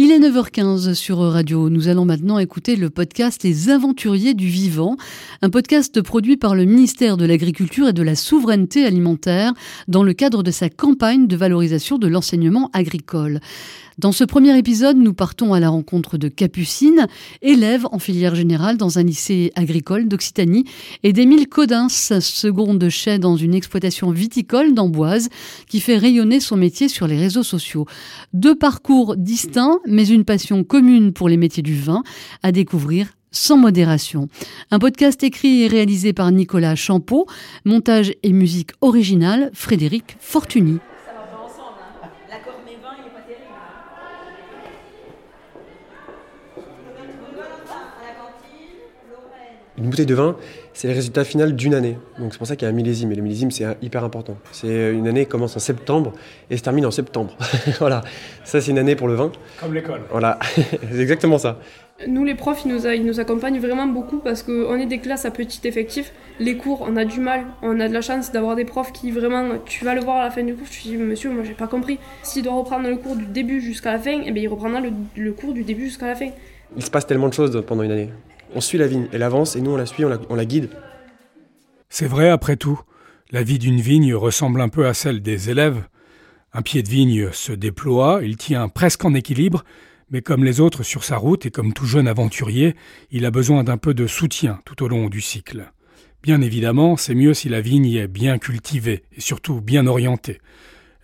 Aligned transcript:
Il 0.00 0.12
est 0.12 0.20
9h15 0.20 0.94
sur 0.94 1.18
Radio. 1.18 1.70
Nous 1.70 1.88
allons 1.88 2.04
maintenant 2.04 2.38
écouter 2.38 2.76
le 2.76 2.88
podcast 2.88 3.42
Les 3.42 3.68
Aventuriers 3.68 4.32
du 4.32 4.46
Vivant, 4.46 4.96
un 5.42 5.50
podcast 5.50 6.00
produit 6.02 6.36
par 6.36 6.54
le 6.54 6.66
ministère 6.66 7.16
de 7.16 7.26
l'Agriculture 7.26 7.88
et 7.88 7.92
de 7.92 8.04
la 8.04 8.14
Souveraineté 8.14 8.84
alimentaire 8.84 9.54
dans 9.88 10.04
le 10.04 10.12
cadre 10.12 10.44
de 10.44 10.52
sa 10.52 10.70
campagne 10.70 11.26
de 11.26 11.34
valorisation 11.34 11.98
de 11.98 12.06
l'enseignement 12.06 12.70
agricole. 12.74 13.40
Dans 13.98 14.12
ce 14.12 14.22
premier 14.22 14.56
épisode, 14.56 14.96
nous 14.96 15.12
partons 15.12 15.54
à 15.54 15.58
la 15.58 15.70
rencontre 15.70 16.18
de 16.18 16.28
Capucine, 16.28 17.08
élève 17.42 17.84
en 17.90 17.98
filière 17.98 18.36
générale 18.36 18.76
dans 18.76 19.00
un 19.00 19.02
lycée 19.02 19.50
agricole 19.56 20.06
d'Occitanie, 20.06 20.66
et 21.02 21.12
d'Émile 21.12 21.48
Codins, 21.48 21.88
seconde 21.88 22.88
chef 22.90 23.18
dans 23.18 23.36
une 23.36 23.54
exploitation 23.54 24.12
viticole 24.12 24.72
d'Amboise, 24.72 25.30
qui 25.66 25.80
fait 25.80 25.96
rayonner 25.96 26.38
son 26.38 26.56
métier 26.56 26.86
sur 26.86 27.08
les 27.08 27.18
réseaux 27.18 27.42
sociaux. 27.42 27.86
Deux 28.32 28.54
parcours 28.54 29.16
distincts, 29.16 29.80
mais 29.84 30.06
une 30.06 30.24
passion 30.24 30.62
commune 30.62 31.12
pour 31.12 31.28
les 31.28 31.36
métiers 31.36 31.64
du 31.64 31.74
vin, 31.74 32.04
à 32.44 32.52
découvrir 32.52 33.08
sans 33.32 33.56
modération. 33.56 34.28
Un 34.70 34.78
podcast 34.78 35.24
écrit 35.24 35.62
et 35.62 35.66
réalisé 35.66 36.12
par 36.12 36.30
Nicolas 36.30 36.76
Champeau, 36.76 37.26
montage 37.64 38.12
et 38.22 38.32
musique 38.32 38.70
originale 38.80 39.50
Frédéric 39.54 40.16
Fortuny. 40.20 40.78
Une 49.78 49.90
bouteille 49.90 50.06
de 50.06 50.14
vin, 50.14 50.36
c'est 50.74 50.88
le 50.88 50.94
résultat 50.94 51.22
final 51.22 51.54
d'une 51.54 51.72
année. 51.72 51.96
Donc 52.18 52.32
c'est 52.32 52.38
pour 52.38 52.48
ça 52.48 52.56
qu'il 52.56 52.66
y 52.66 52.68
a 52.68 52.72
un 52.72 52.74
millésime. 52.74 53.12
Et 53.12 53.14
le 53.14 53.22
millésime, 53.22 53.52
c'est 53.52 53.64
hyper 53.80 54.02
important. 54.02 54.36
C'est 54.50 54.92
une 54.92 55.06
année 55.06 55.24
qui 55.24 55.30
commence 55.30 55.56
en 55.56 55.60
septembre 55.60 56.12
et 56.50 56.56
se 56.56 56.62
termine 56.64 56.84
en 56.84 56.90
septembre. 56.90 57.36
voilà. 57.78 58.02
Ça, 58.42 58.60
c'est 58.60 58.72
une 58.72 58.78
année 58.78 58.96
pour 58.96 59.06
le 59.06 59.14
vin. 59.14 59.30
Comme 59.60 59.74
l'école. 59.74 60.00
Voilà. 60.10 60.40
c'est 60.56 60.98
exactement 60.98 61.38
ça. 61.38 61.60
Nous, 62.08 62.24
les 62.24 62.34
profs, 62.34 62.64
ils 62.64 62.72
nous, 62.72 62.86
ils 62.86 63.06
nous 63.06 63.20
accompagnent 63.20 63.60
vraiment 63.60 63.86
beaucoup 63.86 64.18
parce 64.18 64.42
qu'on 64.42 64.74
est 64.76 64.86
des 64.86 64.98
classes 64.98 65.26
à 65.26 65.30
petit 65.30 65.66
effectif. 65.68 66.12
Les 66.40 66.56
cours, 66.56 66.84
on 66.88 66.96
a 66.96 67.04
du 67.04 67.20
mal. 67.20 67.44
On 67.62 67.78
a 67.78 67.88
de 67.88 67.92
la 67.92 68.00
chance 68.00 68.32
d'avoir 68.32 68.56
des 68.56 68.64
profs 68.64 68.92
qui 68.92 69.12
vraiment, 69.12 69.58
tu 69.64 69.84
vas 69.84 69.94
le 69.94 70.00
voir 70.00 70.16
à 70.16 70.24
la 70.24 70.30
fin 70.30 70.42
du 70.42 70.54
cours, 70.54 70.68
tu 70.68 70.82
dis, 70.82 70.96
monsieur, 70.96 71.30
moi, 71.30 71.44
j'ai 71.44 71.54
pas 71.54 71.68
compris. 71.68 72.00
S'il 72.24 72.42
doit 72.42 72.54
reprendre 72.54 72.88
le 72.88 72.96
cours 72.96 73.14
du 73.14 73.26
début 73.26 73.60
jusqu'à 73.60 73.92
la 73.92 73.98
fin, 74.00 74.22
eh 74.26 74.32
bien, 74.32 74.42
il 74.42 74.48
reprendra 74.48 74.80
le, 74.80 74.90
le 75.16 75.32
cours 75.32 75.52
du 75.52 75.62
début 75.62 75.84
jusqu'à 75.86 76.06
la 76.06 76.16
fin. 76.16 76.30
Il 76.76 76.84
se 76.84 76.90
passe 76.90 77.06
tellement 77.06 77.28
de 77.28 77.34
choses 77.34 77.62
pendant 77.66 77.84
une 77.84 77.92
année 77.92 78.10
on 78.54 78.60
suit 78.60 78.78
la 78.78 78.86
vigne. 78.86 79.08
Elle 79.12 79.22
avance 79.22 79.56
et 79.56 79.60
nous, 79.60 79.72
on 79.72 79.76
la 79.76 79.86
suit, 79.86 80.04
on 80.04 80.34
la, 80.34 80.44
guide. 80.44 80.70
C'est 81.88 82.06
vrai, 82.06 82.28
après 82.30 82.56
tout. 82.56 82.80
La 83.30 83.42
vie 83.42 83.58
d'une 83.58 83.80
vigne 83.80 84.14
ressemble 84.14 84.60
un 84.60 84.68
peu 84.68 84.86
à 84.86 84.94
celle 84.94 85.20
des 85.20 85.50
élèves. 85.50 85.84
Un 86.52 86.62
pied 86.62 86.82
de 86.82 86.88
vigne 86.88 87.30
se 87.32 87.52
déploie, 87.52 88.20
il 88.22 88.36
tient 88.36 88.68
presque 88.68 89.04
en 89.04 89.14
équilibre, 89.14 89.64
mais 90.10 90.22
comme 90.22 90.44
les 90.44 90.60
autres 90.60 90.82
sur 90.82 91.04
sa 91.04 91.18
route 91.18 91.44
et 91.44 91.50
comme 91.50 91.74
tout 91.74 91.84
jeune 91.84 92.08
aventurier, 92.08 92.74
il 93.10 93.26
a 93.26 93.30
besoin 93.30 93.64
d'un 93.64 93.76
peu 93.76 93.92
de 93.92 94.06
soutien 94.06 94.60
tout 94.64 94.82
au 94.82 94.88
long 94.88 95.08
du 95.08 95.20
cycle. 95.20 95.70
Bien 96.22 96.40
évidemment, 96.40 96.96
c'est 96.96 97.14
mieux 97.14 97.34
si 97.34 97.48
la 97.48 97.60
vigne 97.60 97.92
est 97.92 98.08
bien 98.08 98.38
cultivée 98.38 99.04
et 99.16 99.20
surtout 99.20 99.60
bien 99.60 99.86
orientée. 99.86 100.40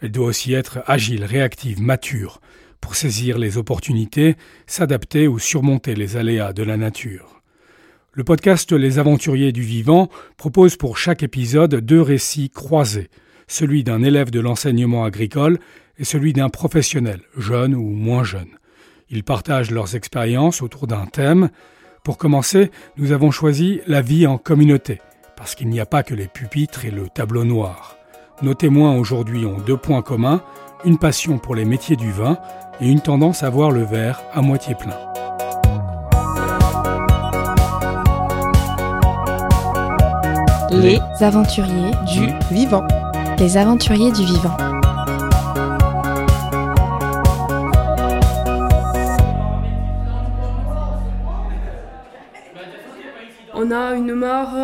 Elle 0.00 0.10
doit 0.10 0.26
aussi 0.26 0.54
être 0.54 0.82
agile, 0.86 1.24
réactive, 1.24 1.80
mature, 1.80 2.40
pour 2.80 2.96
saisir 2.96 3.38
les 3.38 3.56
opportunités, 3.56 4.36
s'adapter 4.66 5.28
ou 5.28 5.38
surmonter 5.38 5.94
les 5.94 6.16
aléas 6.16 6.52
de 6.52 6.62
la 6.62 6.76
nature. 6.76 7.33
Le 8.16 8.22
podcast 8.22 8.70
Les 8.70 9.00
Aventuriers 9.00 9.50
du 9.50 9.62
Vivant 9.62 10.08
propose 10.36 10.76
pour 10.76 10.98
chaque 10.98 11.24
épisode 11.24 11.74
deux 11.74 12.00
récits 12.00 12.48
croisés, 12.48 13.10
celui 13.48 13.82
d'un 13.82 14.04
élève 14.04 14.30
de 14.30 14.38
l'enseignement 14.38 15.02
agricole 15.02 15.58
et 15.98 16.04
celui 16.04 16.32
d'un 16.32 16.48
professionnel, 16.48 17.22
jeune 17.36 17.74
ou 17.74 17.82
moins 17.82 18.22
jeune. 18.22 18.56
Ils 19.10 19.24
partagent 19.24 19.72
leurs 19.72 19.96
expériences 19.96 20.62
autour 20.62 20.86
d'un 20.86 21.06
thème. 21.06 21.50
Pour 22.04 22.16
commencer, 22.16 22.70
nous 22.98 23.10
avons 23.10 23.32
choisi 23.32 23.80
la 23.88 24.00
vie 24.00 24.28
en 24.28 24.38
communauté, 24.38 25.00
parce 25.36 25.56
qu'il 25.56 25.68
n'y 25.68 25.80
a 25.80 25.86
pas 25.86 26.04
que 26.04 26.14
les 26.14 26.28
pupitres 26.28 26.84
et 26.84 26.92
le 26.92 27.08
tableau 27.08 27.42
noir. 27.42 27.96
Nos 28.42 28.55
témoins 28.55 28.96
aujourd'hui 28.96 29.44
ont 29.44 29.58
deux 29.58 29.77
points 29.77 30.02
communs, 30.02 30.40
une 30.84 30.98
passion 30.98 31.39
pour 31.39 31.56
les 31.56 31.64
métiers 31.64 31.96
du 31.96 32.12
vin 32.12 32.39
et 32.80 32.89
une 32.89 33.00
tendance 33.00 33.42
à 33.42 33.50
voir 33.50 33.72
le 33.72 33.83
verre 33.83 34.22
à 34.33 34.40
moitié 34.40 34.77
plein. 34.77 35.00
Les 40.83 41.01
aventuriers 41.20 41.92
du 42.12 42.55
vivant. 42.55 42.86
Les 43.39 43.57
aventuriers 43.57 44.11
du 44.12 44.24
vivant. 44.24 44.57
On 53.55 53.70
a 53.70 53.95
une 53.95 54.14
mare, 54.14 54.55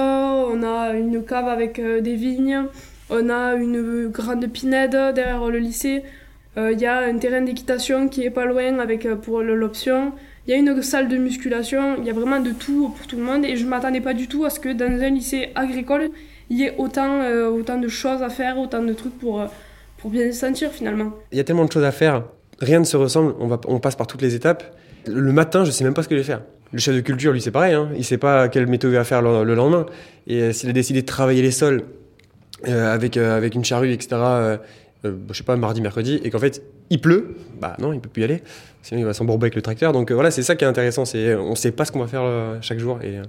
on 0.50 0.62
a 0.62 0.92
une 0.94 1.24
cave 1.24 1.48
avec 1.48 1.78
euh, 1.78 2.00
des 2.00 2.16
vignes, 2.16 2.64
on 3.08 3.30
a 3.30 3.54
une 3.54 4.08
grande 4.08 4.46
pinède 4.48 5.14
derrière 5.14 5.48
le 5.48 5.58
lycée. 5.58 6.02
Il 6.56 6.62
euh, 6.62 6.72
y 6.72 6.86
a 6.86 6.98
un 6.98 7.16
terrain 7.18 7.42
d'équitation 7.42 8.08
qui 8.08 8.24
est 8.24 8.30
pas 8.30 8.44
loin 8.44 8.80
avec 8.80 9.06
euh, 9.06 9.14
pour 9.14 9.40
l'option. 9.42 10.12
Il 10.46 10.50
y 10.50 10.54
a 10.54 10.56
une 10.56 10.82
salle 10.82 11.08
de 11.08 11.16
musculation. 11.16 11.96
Il 11.98 12.06
y 12.06 12.10
a 12.10 12.12
vraiment 12.12 12.40
de 12.40 12.50
tout 12.50 12.92
pour 12.96 13.06
tout 13.06 13.16
le 13.16 13.22
monde. 13.22 13.44
Et 13.44 13.56
je 13.56 13.66
m'attendais 13.66 14.00
pas 14.00 14.14
du 14.14 14.28
tout 14.28 14.44
à 14.44 14.50
ce 14.50 14.60
que 14.60 14.72
dans 14.72 14.86
un 14.86 15.10
lycée 15.10 15.50
agricole, 15.54 16.10
il 16.48 16.58
y 16.58 16.64
ait 16.64 16.74
autant, 16.78 17.22
euh, 17.22 17.48
autant 17.48 17.78
de 17.78 17.88
choses 17.88 18.22
à 18.22 18.30
faire, 18.30 18.58
autant 18.58 18.82
de 18.82 18.92
trucs 18.92 19.18
pour, 19.18 19.44
pour 19.98 20.10
bien 20.10 20.32
se 20.32 20.38
sentir 20.38 20.70
finalement. 20.70 21.12
Il 21.32 21.38
y 21.38 21.40
a 21.40 21.44
tellement 21.44 21.64
de 21.64 21.72
choses 21.72 21.84
à 21.84 21.92
faire. 21.92 22.24
Rien 22.58 22.80
ne 22.80 22.84
se 22.84 22.96
ressemble. 22.96 23.34
On, 23.38 23.46
va, 23.46 23.60
on 23.68 23.78
passe 23.80 23.96
par 23.96 24.06
toutes 24.06 24.22
les 24.22 24.34
étapes. 24.34 24.76
Le 25.06 25.32
matin, 25.32 25.64
je 25.64 25.70
sais 25.70 25.84
même 25.84 25.94
pas 25.94 26.02
ce 26.02 26.08
que 26.08 26.14
je 26.16 26.20
vais 26.20 26.26
faire. 26.26 26.42
Le 26.72 26.78
chef 26.78 26.94
de 26.94 27.00
culture, 27.00 27.32
lui, 27.32 27.40
c'est 27.40 27.50
pareil. 27.50 27.74
Hein. 27.74 27.90
Il 27.96 28.04
sait 28.04 28.18
pas 28.18 28.48
quelle 28.48 28.66
méthode 28.66 28.92
il 28.92 28.96
va 28.96 29.04
faire 29.04 29.22
le, 29.22 29.44
le 29.44 29.54
lendemain. 29.54 29.86
Et 30.26 30.52
s'il 30.52 30.68
a 30.68 30.72
décidé 30.72 31.02
de 31.02 31.06
travailler 31.06 31.42
les 31.42 31.50
sols, 31.50 31.84
euh, 32.68 32.92
avec, 32.92 33.16
euh, 33.16 33.36
avec 33.36 33.54
une 33.54 33.64
charrue, 33.64 33.90
etc. 33.90 34.08
Euh, 34.12 34.58
je 35.02 35.32
sais 35.32 35.44
pas, 35.44 35.56
mardi, 35.56 35.80
mercredi, 35.80 36.20
et 36.22 36.28
qu'en 36.28 36.38
fait, 36.38 36.62
il 36.90 37.00
pleut, 37.00 37.36
bah 37.60 37.76
non, 37.78 37.92
il 37.92 38.00
peut 38.00 38.08
plus 38.08 38.22
y 38.22 38.24
aller, 38.24 38.42
sinon 38.82 39.00
il 39.00 39.04
va 39.04 39.14
s'embourber 39.14 39.44
avec 39.44 39.54
le 39.54 39.62
tracteur. 39.62 39.92
Donc 39.92 40.12
voilà, 40.12 40.30
c'est 40.30 40.42
ça 40.42 40.56
qui 40.56 40.64
est 40.64 40.68
intéressant, 40.68 41.04
c'est 41.04 41.34
on 41.34 41.54
sait 41.54 41.72
pas 41.72 41.84
ce 41.84 41.92
qu'on 41.92 42.00
va 42.00 42.08
faire 42.08 42.58
chaque 42.60 42.78
jour, 42.78 43.00
et 43.02 43.20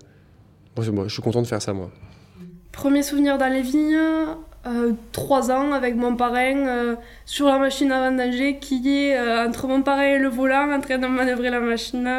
moi, 0.91 1.05
je 1.07 1.13
suis 1.13 1.21
content 1.21 1.41
de 1.41 1.47
faire 1.47 1.61
ça, 1.61 1.73
moi. 1.73 1.91
Premier 2.71 3.03
souvenir 3.03 3.37
dans 3.37 3.51
les 3.51 3.61
vignes, 3.61 3.99
trois 5.11 5.51
ans 5.51 5.73
avec 5.73 5.95
mon 5.95 6.15
parrain 6.15 6.95
sur 7.25 7.47
la 7.47 7.59
machine 7.59 7.91
à 7.91 8.09
vendanger 8.09 8.57
qui 8.59 8.87
est 8.89 9.19
entre 9.19 9.67
mon 9.67 9.81
parrain 9.81 10.03
et 10.03 10.19
le 10.19 10.29
volant 10.29 10.71
en 10.71 10.79
train 10.79 10.97
de 10.97 11.07
manœuvrer 11.07 11.49
la 11.49 11.59
machine. 11.59 12.09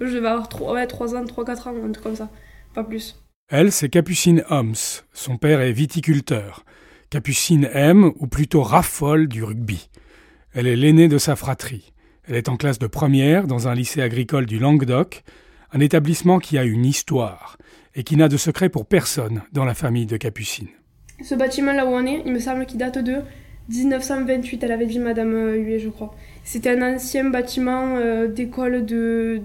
je 0.00 0.18
vais 0.18 0.28
avoir 0.28 0.48
3, 0.48 0.74
ouais, 0.74 0.86
3 0.86 1.14
ans, 1.14 1.24
3-4 1.24 1.68
ans, 1.68 1.74
un 1.84 1.92
truc 1.92 2.04
comme 2.04 2.16
ça, 2.16 2.28
pas 2.74 2.84
plus. 2.84 3.16
Elle, 3.48 3.70
c'est 3.70 3.88
Capucine 3.88 4.42
Homs. 4.50 4.74
Son 5.12 5.36
père 5.36 5.60
est 5.60 5.72
viticulteur. 5.72 6.64
Capucine 7.10 7.68
aime, 7.72 8.12
ou 8.18 8.26
plutôt 8.26 8.62
raffole, 8.62 9.28
du 9.28 9.44
rugby. 9.44 9.88
Elle 10.58 10.68
est 10.68 10.76
l'aînée 10.76 11.08
de 11.08 11.18
sa 11.18 11.36
fratrie. 11.36 11.92
Elle 12.26 12.34
est 12.34 12.48
en 12.48 12.56
classe 12.56 12.78
de 12.78 12.86
première 12.86 13.46
dans 13.46 13.68
un 13.68 13.74
lycée 13.74 14.00
agricole 14.00 14.46
du 14.46 14.58
Languedoc, 14.58 15.22
un 15.70 15.80
établissement 15.80 16.38
qui 16.38 16.56
a 16.56 16.64
une 16.64 16.86
histoire 16.86 17.58
et 17.94 18.04
qui 18.04 18.16
n'a 18.16 18.28
de 18.28 18.38
secret 18.38 18.70
pour 18.70 18.86
personne 18.86 19.42
dans 19.52 19.66
la 19.66 19.74
famille 19.74 20.06
de 20.06 20.16
Capucine. 20.16 20.68
Ce 21.22 21.34
bâtiment 21.34 21.74
là 21.74 21.84
où 21.84 21.90
on 21.90 22.06
est, 22.06 22.22
il 22.24 22.32
me 22.32 22.38
semble 22.38 22.64
qu'il 22.64 22.78
date 22.78 22.96
de 22.96 23.16
1928, 23.68 24.62
elle 24.64 24.72
avait 24.72 24.86
dit 24.86 24.98
Madame 24.98 25.34
euh, 25.34 25.56
Huet, 25.56 25.78
je 25.78 25.90
crois. 25.90 26.14
C'était 26.42 26.70
un 26.70 26.94
ancien 26.94 27.28
bâtiment 27.28 27.96
euh, 27.98 28.26
d'école 28.26 28.86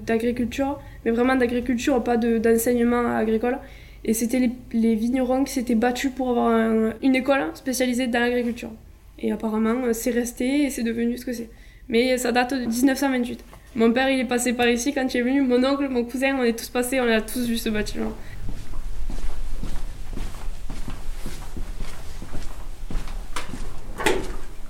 d'agriculture, 0.05 0.79
mais 1.03 1.11
vraiment 1.11 1.35
d'agriculture, 1.35 2.01
pas 2.01 2.15
d'enseignement 2.15 3.17
agricole. 3.17 3.57
Et 4.05 4.13
c'était 4.13 4.49
les, 4.71 4.95
vignerons 4.95 5.43
qui 5.43 5.51
s'étaient 5.51 5.75
battus 5.75 6.11
pour 6.15 6.29
avoir 6.29 6.93
une 7.03 7.15
école 7.15 7.51
spécialisée 7.53 8.07
dans 8.07 8.21
l'agriculture. 8.21 8.71
Et 9.21 9.31
apparemment, 9.31 9.85
euh, 9.85 9.93
c'est 9.93 10.11
resté 10.11 10.63
et 10.63 10.69
c'est 10.69 10.83
devenu 10.83 11.17
ce 11.17 11.25
que 11.25 11.33
c'est. 11.33 11.49
Mais 11.89 12.17
ça 12.17 12.31
date 12.31 12.53
de 12.53 12.65
1928. 12.65 13.43
Mon 13.75 13.91
père, 13.93 14.09
il 14.09 14.19
est 14.19 14.25
passé 14.25 14.53
par 14.53 14.67
ici 14.67 14.93
quand 14.93 15.13
il 15.13 15.17
est 15.17 15.21
venu. 15.21 15.41
Mon 15.41 15.63
oncle, 15.63 15.87
mon 15.87 16.03
cousin, 16.03 16.35
on 16.39 16.43
est 16.43 16.57
tous 16.57 16.69
passés, 16.69 16.99
on 16.99 17.07
a 17.07 17.21
tous 17.21 17.47
vu 17.47 17.57
ce 17.57 17.69
bâtiment. 17.69 18.11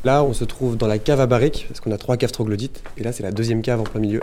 Là, 0.03 0.23
on 0.23 0.33
se 0.33 0.43
trouve 0.43 0.77
dans 0.77 0.87
la 0.87 0.97
cave 0.97 1.21
à 1.21 1.27
barriques, 1.27 1.65
parce 1.67 1.79
qu'on 1.79 1.91
a 1.91 1.97
trois 1.97 2.17
caves 2.17 2.31
troglodytes. 2.31 2.83
Et 2.97 3.03
là, 3.03 3.11
c'est 3.11 3.23
la 3.23 3.31
deuxième 3.31 3.61
cave 3.61 3.79
en 3.79 3.83
plein 3.83 4.01
milieu. 4.01 4.21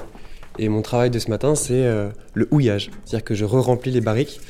Et 0.58 0.68
mon 0.68 0.82
travail 0.82 1.08
de 1.08 1.20
ce 1.20 1.30
matin, 1.30 1.54
c'est 1.54 1.84
euh, 1.84 2.08
le 2.34 2.48
houillage. 2.50 2.90
C'est-à-dire 3.04 3.24
que 3.24 3.34
je 3.34 3.44
re-remplis 3.44 3.92
les 3.92 4.00
barriques 4.00 4.40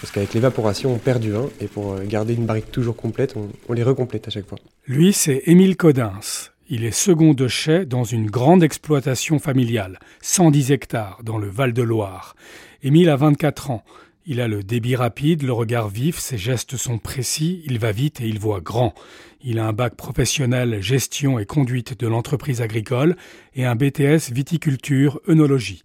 parce 0.00 0.12
qu'avec 0.12 0.32
l'évaporation, 0.34 0.92
on 0.92 0.98
perd 0.98 1.20
du 1.20 1.32
vin 1.32 1.48
et 1.60 1.66
pour 1.66 1.92
euh, 1.92 2.04
garder 2.04 2.34
une 2.34 2.46
barrique 2.46 2.70
toujours 2.70 2.96
complète, 2.96 3.34
on, 3.36 3.72
les 3.72 3.82
recomplète 3.82 4.28
à 4.28 4.30
chaque 4.30 4.46
fois. 4.46 4.58
Lui, 4.86 5.12
c'est 5.12 5.42
Émile 5.46 5.76
Codins. 5.76 6.20
Il 6.68 6.84
est 6.84 6.92
second 6.92 7.34
de 7.34 7.48
chai 7.48 7.86
dans 7.86 8.04
une 8.04 8.30
grande 8.30 8.62
exploitation 8.62 9.38
familiale, 9.38 9.98
110 10.20 10.70
hectares, 10.70 11.20
dans 11.24 11.38
le 11.38 11.48
Val-de-Loire. 11.48 12.36
Émile 12.82 13.08
a 13.08 13.16
24 13.16 13.70
ans. 13.70 13.84
Il 14.26 14.42
a 14.42 14.48
le 14.48 14.62
débit 14.62 14.94
rapide, 14.94 15.42
le 15.42 15.54
regard 15.54 15.88
vif, 15.88 16.18
ses 16.18 16.36
gestes 16.36 16.76
sont 16.76 16.98
précis, 16.98 17.62
il 17.64 17.78
va 17.78 17.92
vite 17.92 18.20
et 18.20 18.26
il 18.26 18.38
voit 18.38 18.60
grand. 18.60 18.92
Il 19.40 19.58
a 19.58 19.66
un 19.66 19.72
bac 19.72 19.94
professionnel 19.94 20.82
gestion 20.82 21.38
et 21.38 21.46
conduite 21.46 21.98
de 21.98 22.06
l'entreprise 22.06 22.60
agricole 22.60 23.16
et 23.54 23.64
un 23.64 23.74
BTS 23.74 24.30
viticulture 24.30 25.20
œnologie. 25.28 25.82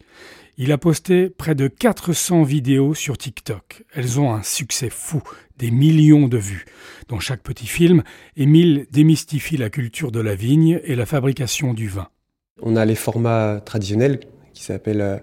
Il 0.55 0.71
a 0.71 0.77
posté 0.77 1.31
près 1.31 1.55
de 1.55 1.67
400 1.67 2.43
vidéos 2.43 2.93
sur 2.93 3.17
TikTok. 3.17 3.85
Elles 3.95 4.19
ont 4.19 4.31
un 4.31 4.43
succès 4.43 4.89
fou, 4.91 5.23
des 5.57 5.71
millions 5.71 6.27
de 6.27 6.37
vues. 6.37 6.65
Dans 7.07 7.19
chaque 7.19 7.41
petit 7.41 7.65
film, 7.65 8.03
Émile 8.37 8.85
démystifie 8.91 9.57
la 9.57 9.71
culture 9.71 10.11
de 10.11 10.19
la 10.19 10.35
vigne 10.35 10.79
et 10.83 10.95
la 10.95 11.07
fabrication 11.07 11.73
du 11.73 11.87
vin. 11.87 12.07
On 12.61 12.75
a 12.75 12.85
les 12.85 12.93
formats 12.93 13.61
traditionnels 13.65 14.19
qui 14.53 14.63
s'appellent 14.63 15.01
euh, 15.01 15.17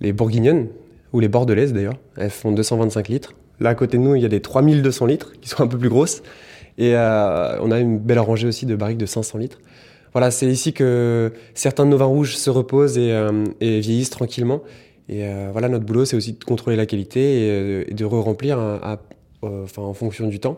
les 0.00 0.12
bourguignonnes, 0.12 0.68
ou 1.14 1.20
les 1.20 1.28
bordelaises 1.28 1.72
d'ailleurs. 1.72 1.98
Elles 2.18 2.30
font 2.30 2.52
225 2.52 3.08
litres. 3.08 3.34
Là 3.60 3.70
à 3.70 3.74
côté 3.74 3.96
de 3.96 4.02
nous, 4.02 4.14
il 4.14 4.22
y 4.22 4.26
a 4.26 4.28
des 4.28 4.42
3200 4.42 5.06
litres 5.06 5.32
qui 5.40 5.48
sont 5.48 5.62
un 5.62 5.68
peu 5.68 5.78
plus 5.78 5.88
grosses. 5.88 6.22
Et 6.76 6.94
euh, 6.94 7.58
on 7.62 7.70
a 7.70 7.80
une 7.80 7.98
belle 7.98 8.18
rangée 8.18 8.46
aussi 8.46 8.66
de 8.66 8.76
barriques 8.76 8.98
de 8.98 9.06
500 9.06 9.38
litres. 9.38 9.58
Voilà, 10.16 10.30
c'est 10.30 10.46
ici 10.46 10.72
que 10.72 11.30
certains 11.52 11.84
de 11.84 11.90
nos 11.90 11.98
vins 11.98 12.06
rouges 12.06 12.38
se 12.38 12.48
reposent 12.48 12.96
et, 12.96 13.12
euh, 13.12 13.44
vieillissent 13.60 14.08
tranquillement. 14.08 14.62
Et 15.10 15.26
euh, 15.26 15.50
voilà, 15.52 15.68
notre 15.68 15.84
boulot, 15.84 16.06
c'est 16.06 16.16
aussi 16.16 16.32
de 16.32 16.42
contrôler 16.42 16.74
la 16.74 16.86
qualité 16.86 17.84
et, 17.86 17.92
de 17.92 18.04
re-remplir 18.06 18.58
en 19.42 19.92
fonction 19.92 20.26
du 20.26 20.40
temps. 20.40 20.54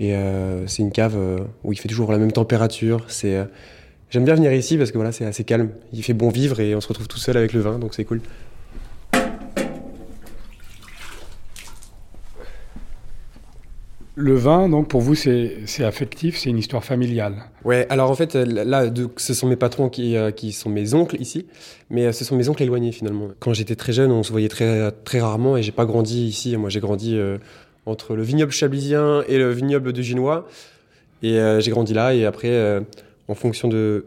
Et 0.00 0.14
euh, 0.14 0.66
c'est 0.66 0.82
une 0.82 0.92
cave 0.92 1.16
où 1.64 1.72
il 1.72 1.78
fait 1.78 1.88
toujours 1.88 2.12
la 2.12 2.18
même 2.18 2.30
température. 2.30 3.06
J'aime 3.08 4.24
bien 4.26 4.34
venir 4.34 4.52
ici 4.52 4.76
parce 4.76 4.90
que 4.90 4.98
voilà, 4.98 5.12
c'est 5.12 5.24
assez 5.24 5.44
calme. 5.44 5.70
Il 5.94 6.02
fait 6.02 6.12
bon 6.12 6.28
vivre 6.28 6.60
et 6.60 6.74
on 6.74 6.82
se 6.82 6.88
retrouve 6.88 7.08
tout 7.08 7.16
seul 7.16 7.38
avec 7.38 7.54
le 7.54 7.60
vin, 7.60 7.78
donc 7.78 7.94
c'est 7.94 8.04
cool. 8.04 8.20
Le 14.20 14.34
vin, 14.34 14.68
donc 14.68 14.88
pour 14.88 15.00
vous, 15.00 15.14
c'est 15.14 15.64
affectif, 15.80 16.36
c'est 16.36 16.50
une 16.50 16.58
histoire 16.58 16.84
familiale. 16.84 17.36
Ouais, 17.64 17.86
alors 17.88 18.10
en 18.10 18.14
fait, 18.14 18.34
là, 18.34 18.84
ce 19.16 19.32
sont 19.32 19.46
mes 19.46 19.56
patrons 19.56 19.88
qui, 19.88 20.14
euh, 20.14 20.30
qui 20.30 20.52
sont 20.52 20.68
mes 20.68 20.92
oncles 20.92 21.18
ici, 21.20 21.46
mais 21.88 22.04
euh, 22.04 22.12
ce 22.12 22.26
sont 22.26 22.36
mes 22.36 22.50
oncles 22.50 22.62
éloignés 22.62 22.92
finalement. 22.92 23.28
Quand 23.38 23.54
j'étais 23.54 23.76
très 23.76 23.94
jeune, 23.94 24.12
on 24.12 24.22
se 24.22 24.30
voyait 24.30 24.48
très, 24.48 24.92
très 25.04 25.20
rarement 25.20 25.56
et 25.56 25.62
j'ai 25.62 25.72
pas 25.72 25.86
grandi 25.86 26.26
ici. 26.26 26.54
Moi, 26.58 26.68
j'ai 26.68 26.80
grandi 26.80 27.16
euh, 27.16 27.38
entre 27.86 28.14
le 28.14 28.22
vignoble 28.22 28.52
chablisien 28.52 29.24
et 29.26 29.38
le 29.38 29.52
vignoble 29.52 29.94
de 29.94 30.02
Ginois. 30.02 30.46
Et 31.22 31.38
j'ai 31.60 31.70
grandi 31.70 31.92
là 31.92 32.14
et 32.14 32.24
après, 32.24 32.82
en 33.28 33.34
fonction 33.34 33.68
de, 33.68 34.06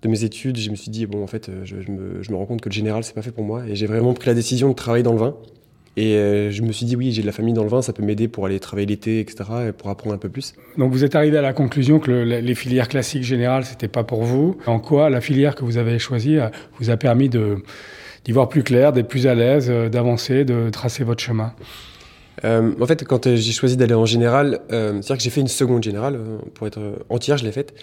de 0.00 0.08
mes 0.08 0.24
études, 0.24 0.56
je 0.56 0.70
me 0.70 0.76
suis 0.76 0.90
dit, 0.90 1.04
bon, 1.04 1.22
en 1.22 1.26
fait, 1.26 1.50
je, 1.64 1.74
me, 1.90 2.22
je 2.22 2.30
me 2.32 2.36
rends 2.36 2.46
compte 2.46 2.62
que 2.62 2.70
le 2.70 2.74
général, 2.74 3.04
c'est 3.04 3.14
pas 3.14 3.20
fait 3.20 3.32
pour 3.32 3.44
moi. 3.44 3.64
Et 3.68 3.76
j'ai 3.76 3.86
vraiment 3.86 4.14
pris 4.14 4.28
la 4.28 4.34
décision 4.34 4.70
de 4.70 4.74
travailler 4.74 5.02
dans 5.02 5.12
le 5.12 5.18
vin. 5.18 5.36
Et 5.98 6.14
euh, 6.14 6.52
je 6.52 6.62
me 6.62 6.70
suis 6.70 6.86
dit, 6.86 6.94
oui, 6.94 7.10
j'ai 7.10 7.22
de 7.22 7.26
la 7.26 7.32
famille 7.32 7.54
dans 7.54 7.64
le 7.64 7.68
vin, 7.68 7.82
ça 7.82 7.92
peut 7.92 8.04
m'aider 8.04 8.28
pour 8.28 8.46
aller 8.46 8.60
travailler 8.60 8.86
l'été, 8.86 9.18
etc., 9.18 9.50
et 9.70 9.72
pour 9.72 9.90
apprendre 9.90 10.14
un 10.14 10.18
peu 10.18 10.28
plus. 10.28 10.54
Donc 10.76 10.92
vous 10.92 11.02
êtes 11.02 11.16
arrivé 11.16 11.36
à 11.36 11.42
la 11.42 11.52
conclusion 11.52 11.98
que 11.98 12.12
les 12.12 12.54
filières 12.54 12.86
classiques 12.86 13.24
générales, 13.24 13.64
c'était 13.64 13.88
pas 13.88 14.04
pour 14.04 14.22
vous. 14.22 14.56
En 14.66 14.78
quoi 14.78 15.10
la 15.10 15.20
filière 15.20 15.56
que 15.56 15.64
vous 15.64 15.76
avez 15.76 15.98
choisie 15.98 16.38
euh, 16.38 16.50
vous 16.78 16.90
a 16.90 16.96
permis 16.96 17.28
d'y 17.28 18.30
voir 18.30 18.48
plus 18.48 18.62
clair, 18.62 18.92
d'être 18.92 19.08
plus 19.08 19.26
à 19.26 19.34
l'aise, 19.34 19.66
euh, 19.70 19.88
d'avancer, 19.88 20.44
de 20.44 20.70
tracer 20.70 21.02
votre 21.02 21.20
chemin? 21.20 21.52
Euh, 22.44 22.72
en 22.80 22.86
fait, 22.86 23.04
quand 23.04 23.26
euh, 23.26 23.36
j'ai 23.36 23.52
choisi 23.52 23.76
d'aller 23.76 23.94
en 23.94 24.06
général, 24.06 24.60
euh, 24.70 24.92
c'est-à-dire 24.92 25.16
que 25.16 25.22
j'ai 25.22 25.30
fait 25.30 25.40
une 25.40 25.48
seconde 25.48 25.82
générale, 25.82 26.16
euh, 26.16 26.38
pour 26.54 26.66
être 26.66 26.78
entière, 27.08 27.36
je 27.38 27.44
l'ai 27.44 27.52
faite. 27.52 27.74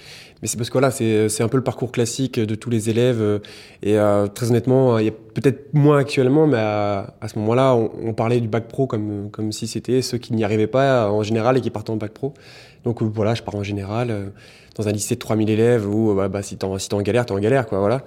Mais 0.41 0.47
c'est 0.47 0.57
parce 0.57 0.69
que 0.69 0.73
voilà, 0.73 0.91
c'est 0.91 1.41
un 1.41 1.47
peu 1.47 1.57
le 1.57 1.63
parcours 1.63 1.91
classique 1.91 2.39
de 2.39 2.55
tous 2.55 2.69
les 2.69 2.89
élèves. 2.89 3.41
Et 3.83 3.97
très 4.33 4.49
honnêtement, 4.49 4.99
il 4.99 5.05
y 5.05 5.07
a 5.07 5.11
peut-être 5.11 5.73
moins 5.73 5.97
actuellement, 5.97 6.45
mais 6.45 6.57
à, 6.57 7.15
à 7.21 7.27
ce 7.29 7.39
moment-là, 7.39 7.73
on, 7.73 7.89
on, 8.03 8.13
parlait 8.13 8.41
du 8.41 8.47
bac 8.49 8.67
pro 8.67 8.85
comme, 8.85 9.29
comme 9.31 9.53
si 9.53 9.65
c'était 9.65 10.01
ceux 10.01 10.17
qui 10.17 10.33
n'y 10.33 10.43
arrivaient 10.43 10.67
pas 10.67 11.09
en 11.09 11.23
général 11.23 11.57
et 11.57 11.61
qui 11.61 11.69
partaient 11.69 11.91
en 11.91 11.95
bac 11.95 12.11
pro. 12.11 12.33
Donc 12.83 13.01
voilà, 13.01 13.33
je 13.33 13.43
pars 13.43 13.55
en 13.55 13.63
général 13.63 14.33
dans 14.75 14.87
un 14.87 14.91
lycée 14.91 15.15
de 15.15 15.19
3000 15.19 15.49
élèves 15.49 15.87
où 15.87 16.13
bah, 16.13 16.27
bah, 16.27 16.41
si 16.43 16.57
t'es 16.57 16.65
en, 16.65 16.77
si 16.77 16.89
en 16.93 17.01
galère, 17.01 17.25
t'es 17.25 17.39
galère, 17.39 17.65
quoi, 17.65 17.79
voilà. 17.79 18.03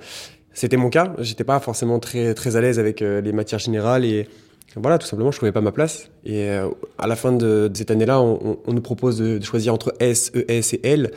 C'était 0.52 0.76
mon 0.76 0.90
cas. 0.90 1.14
J'étais 1.20 1.44
pas 1.44 1.58
forcément 1.60 1.98
très, 1.98 2.34
très 2.34 2.56
à 2.56 2.60
l'aise 2.60 2.78
avec 2.78 3.00
les 3.00 3.32
matières 3.32 3.58
générales 3.60 4.04
et 4.04 4.28
voilà, 4.76 4.98
tout 4.98 5.06
simplement, 5.06 5.30
je 5.30 5.38
trouvais 5.38 5.52
pas 5.52 5.60
ma 5.60 5.72
place. 5.72 6.10
Et 6.24 6.48
euh, 6.50 6.68
à 6.98 7.06
la 7.06 7.16
fin 7.16 7.32
de, 7.32 7.70
cette 7.74 7.90
année-là, 7.90 8.20
on, 8.20 8.58
nous 8.66 8.80
propose 8.80 9.18
de, 9.18 9.42
choisir 9.42 9.72
entre 9.72 9.94
S, 9.98 10.30
ES 10.34 10.74
et 10.74 10.80
L. 10.84 11.10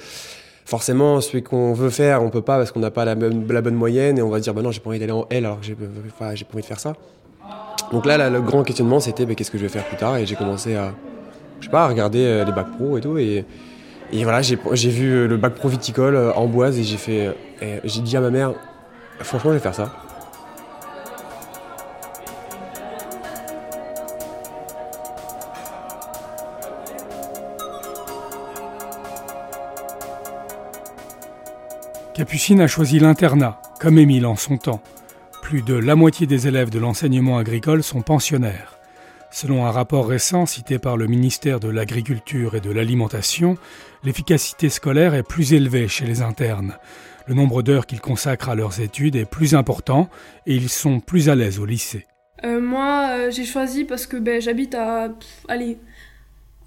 Forcément, 0.66 1.20
celui 1.20 1.44
qu'on 1.44 1.74
veut 1.74 1.90
faire, 1.90 2.24
on 2.24 2.30
peut 2.30 2.42
pas 2.42 2.58
parce 2.58 2.72
qu'on 2.72 2.80
n'a 2.80 2.92
pas 2.92 3.04
la, 3.04 3.16
la, 3.16 3.62
bonne 3.62 3.76
moyenne 3.76 4.18
et 4.18 4.22
on 4.22 4.30
va 4.30 4.40
dire, 4.40 4.54
bah 4.54 4.62
non, 4.62 4.72
j'ai 4.72 4.80
pas 4.80 4.90
envie 4.90 5.00
d'aller 5.00 5.12
en 5.12 5.28
L 5.30 5.46
alors 5.46 5.60
que 5.60 5.66
j'ai 5.66 5.76
pas 5.76 6.26
envie 6.28 6.62
de 6.62 6.66
faire 6.66 6.80
ça. 6.80 6.94
Donc 7.92 8.06
là, 8.06 8.30
le 8.30 8.42
grand 8.42 8.64
questionnement, 8.64 9.02
c'était, 9.02 9.26
bah, 9.26 9.36
qu'est-ce 9.36 9.52
que 9.52 9.58
je 9.58 9.64
vais 9.64 9.70
faire 9.70 9.86
plus 9.86 9.98
tard? 9.98 10.16
Et 10.18 10.26
j'ai 10.26 10.36
commencé 10.36 10.76
à, 10.76 10.94
je 11.60 11.66
sais 11.66 11.72
pas, 11.72 11.84
à 11.84 11.88
regarder 11.90 12.24
euh, 12.24 12.46
les 12.46 12.54
bacs 12.54 12.72
pro 12.78 12.98
et 12.98 13.02
tout. 13.02 13.18
Et, 13.18 13.46
voilà, 14.24 14.42
j'ai 14.42 14.56
vu 14.90 15.12
euh, 15.12 15.28
le 15.28 15.36
bac 15.36 15.56
pro 15.56 15.68
viticole 15.68 16.16
en 16.36 16.46
boise 16.48 16.80
et 16.80 16.84
j'ai 16.84 16.98
fait, 16.98 17.36
j'ai 17.84 18.02
dit 18.02 18.16
à 18.16 18.22
ma 18.22 18.30
mère, 18.30 18.54
franchement, 19.20 19.52
je 19.52 19.56
vais 19.56 19.62
faire 19.62 19.76
ça. 19.76 19.92
Capucine 32.32 32.62
a 32.62 32.68
choisi 32.68 32.98
l'internat, 32.98 33.62
comme 33.82 33.98
Émile 33.98 34.26
en 34.26 34.38
son 34.38 34.56
temps. 34.56 34.82
Plus 35.42 35.64
de 35.64 35.74
la 35.74 35.98
moitié 35.98 36.28
des 36.28 36.48
élèves 36.48 36.70
de 36.70 36.80
l'enseignement 36.80 37.38
agricole 37.38 37.84
sont 37.84 38.02
pensionnaires. 38.02 38.80
Selon 39.32 39.66
un 39.66 39.72
rapport 39.72 40.08
récent 40.08 40.46
cité 40.46 40.80
par 40.80 40.96
le 40.96 41.08
ministère 41.08 41.60
de 41.60 41.68
l'Agriculture 41.68 42.56
et 42.56 42.62
de 42.62 42.72
l'Alimentation, 42.72 43.58
l'efficacité 44.06 44.70
scolaire 44.70 45.14
est 45.14 45.28
plus 45.28 45.52
élevée 45.52 45.90
chez 45.90 46.06
les 46.06 46.22
internes. 46.22 46.78
Le 47.28 47.34
nombre 47.34 47.64
d'heures 47.64 47.86
qu'ils 47.86 48.00
consacrent 48.00 48.48
à 48.48 48.56
leurs 48.56 48.80
études 48.80 49.18
est 49.18 49.30
plus 49.30 49.54
important 49.54 50.08
et 50.46 50.56
ils 50.56 50.70
sont 50.70 51.02
plus 51.02 51.28
à 51.28 51.36
l'aise 51.36 51.60
au 51.60 51.66
lycée. 51.66 52.08
Euh, 52.46 52.62
moi, 52.62 53.10
euh, 53.10 53.30
j'ai 53.30 53.44
choisi 53.44 53.84
parce 53.84 54.08
que 54.08 54.16
ben, 54.16 54.40
j'habite 54.40 54.74
à, 54.74 55.10
allez, 55.50 55.80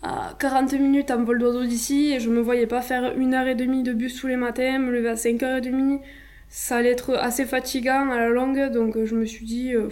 à 0.05 0.37
40 0.39 0.75
minutes 0.75 1.11
en 1.11 1.25
vol 1.25 1.39
d'oiseau 1.39 1.65
d'ici 1.65 2.13
et 2.13 2.21
je 2.21 2.29
me 2.29 2.41
voyais 2.41 2.67
pas 2.67 2.83
faire 2.83 3.17
une 3.17 3.33
heure 3.33 3.47
et 3.47 3.55
demie 3.55 3.83
de 3.83 3.95
bus 3.95 4.21
tous 4.21 4.27
les 4.27 4.37
matins, 4.37 4.79
me 4.79 4.93
lever 4.93 5.09
à 5.09 5.15
5h30. 5.15 6.01
Ça 6.51 6.77
allait 6.77 6.91
être 6.91 7.15
assez 7.15 7.47
fatigant 7.47 8.11
à 8.11 8.19
la 8.19 8.29
longue, 8.29 8.71
donc 8.71 9.03
je 9.03 9.15
me 9.15 9.25
suis 9.25 9.47
dit, 9.47 9.75
euh, 9.75 9.89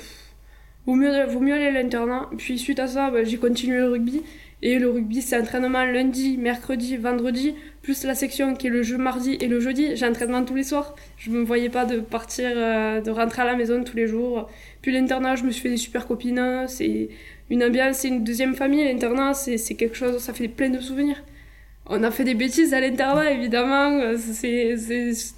vaut, 0.86 0.94
mieux, 0.94 1.24
vaut 1.24 1.40
mieux 1.40 1.54
aller 1.54 1.66
à 1.66 1.70
l'internat. 1.70 2.28
Puis 2.36 2.58
suite 2.58 2.78
à 2.78 2.86
ça, 2.86 3.10
bah, 3.10 3.24
j'ai 3.24 3.38
continué 3.38 3.78
le 3.78 3.88
rugby. 3.88 4.22
Et 4.64 4.78
le 4.78 4.88
rugby, 4.90 5.22
c'est 5.22 5.40
entraînement 5.40 5.84
lundi, 5.84 6.36
mercredi, 6.38 6.96
vendredi, 6.96 7.56
plus 7.82 8.04
la 8.04 8.14
section 8.14 8.54
qui 8.54 8.68
est 8.68 8.70
le 8.70 8.84
jeu 8.84 8.96
mardi 8.96 9.36
et 9.40 9.48
le 9.48 9.58
jeudi. 9.58 9.96
J'ai 9.96 10.06
entraînement 10.06 10.44
tous 10.44 10.54
les 10.54 10.62
soirs. 10.62 10.94
Je 11.16 11.30
me 11.30 11.42
voyais 11.42 11.68
pas 11.68 11.84
de 11.84 11.98
partir, 11.98 12.52
euh, 12.54 13.00
de 13.00 13.10
rentrer 13.10 13.42
à 13.42 13.44
la 13.44 13.56
maison 13.56 13.82
tous 13.82 13.96
les 13.96 14.06
jours. 14.06 14.48
Puis 14.80 14.92
l'internat, 14.92 15.34
je 15.34 15.42
me 15.42 15.50
suis 15.50 15.62
fait 15.62 15.70
des 15.70 15.76
super 15.76 16.06
copines. 16.06 16.66
C'est 16.68 17.08
une 17.52 17.62
ambiance, 17.62 17.98
c'est 17.98 18.08
une 18.08 18.24
deuxième 18.24 18.54
famille. 18.54 18.84
L'internat, 18.84 19.34
c'est 19.34 19.74
quelque 19.74 19.96
chose, 19.96 20.18
ça 20.18 20.32
fait 20.32 20.48
plein 20.48 20.70
de 20.70 20.80
souvenirs. 20.80 21.22
On 21.86 22.02
a 22.02 22.10
fait 22.10 22.24
des 22.24 22.34
bêtises 22.34 22.74
à 22.74 22.80
l'internat, 22.80 23.32
évidemment. 23.32 24.16
C'est 24.16 24.76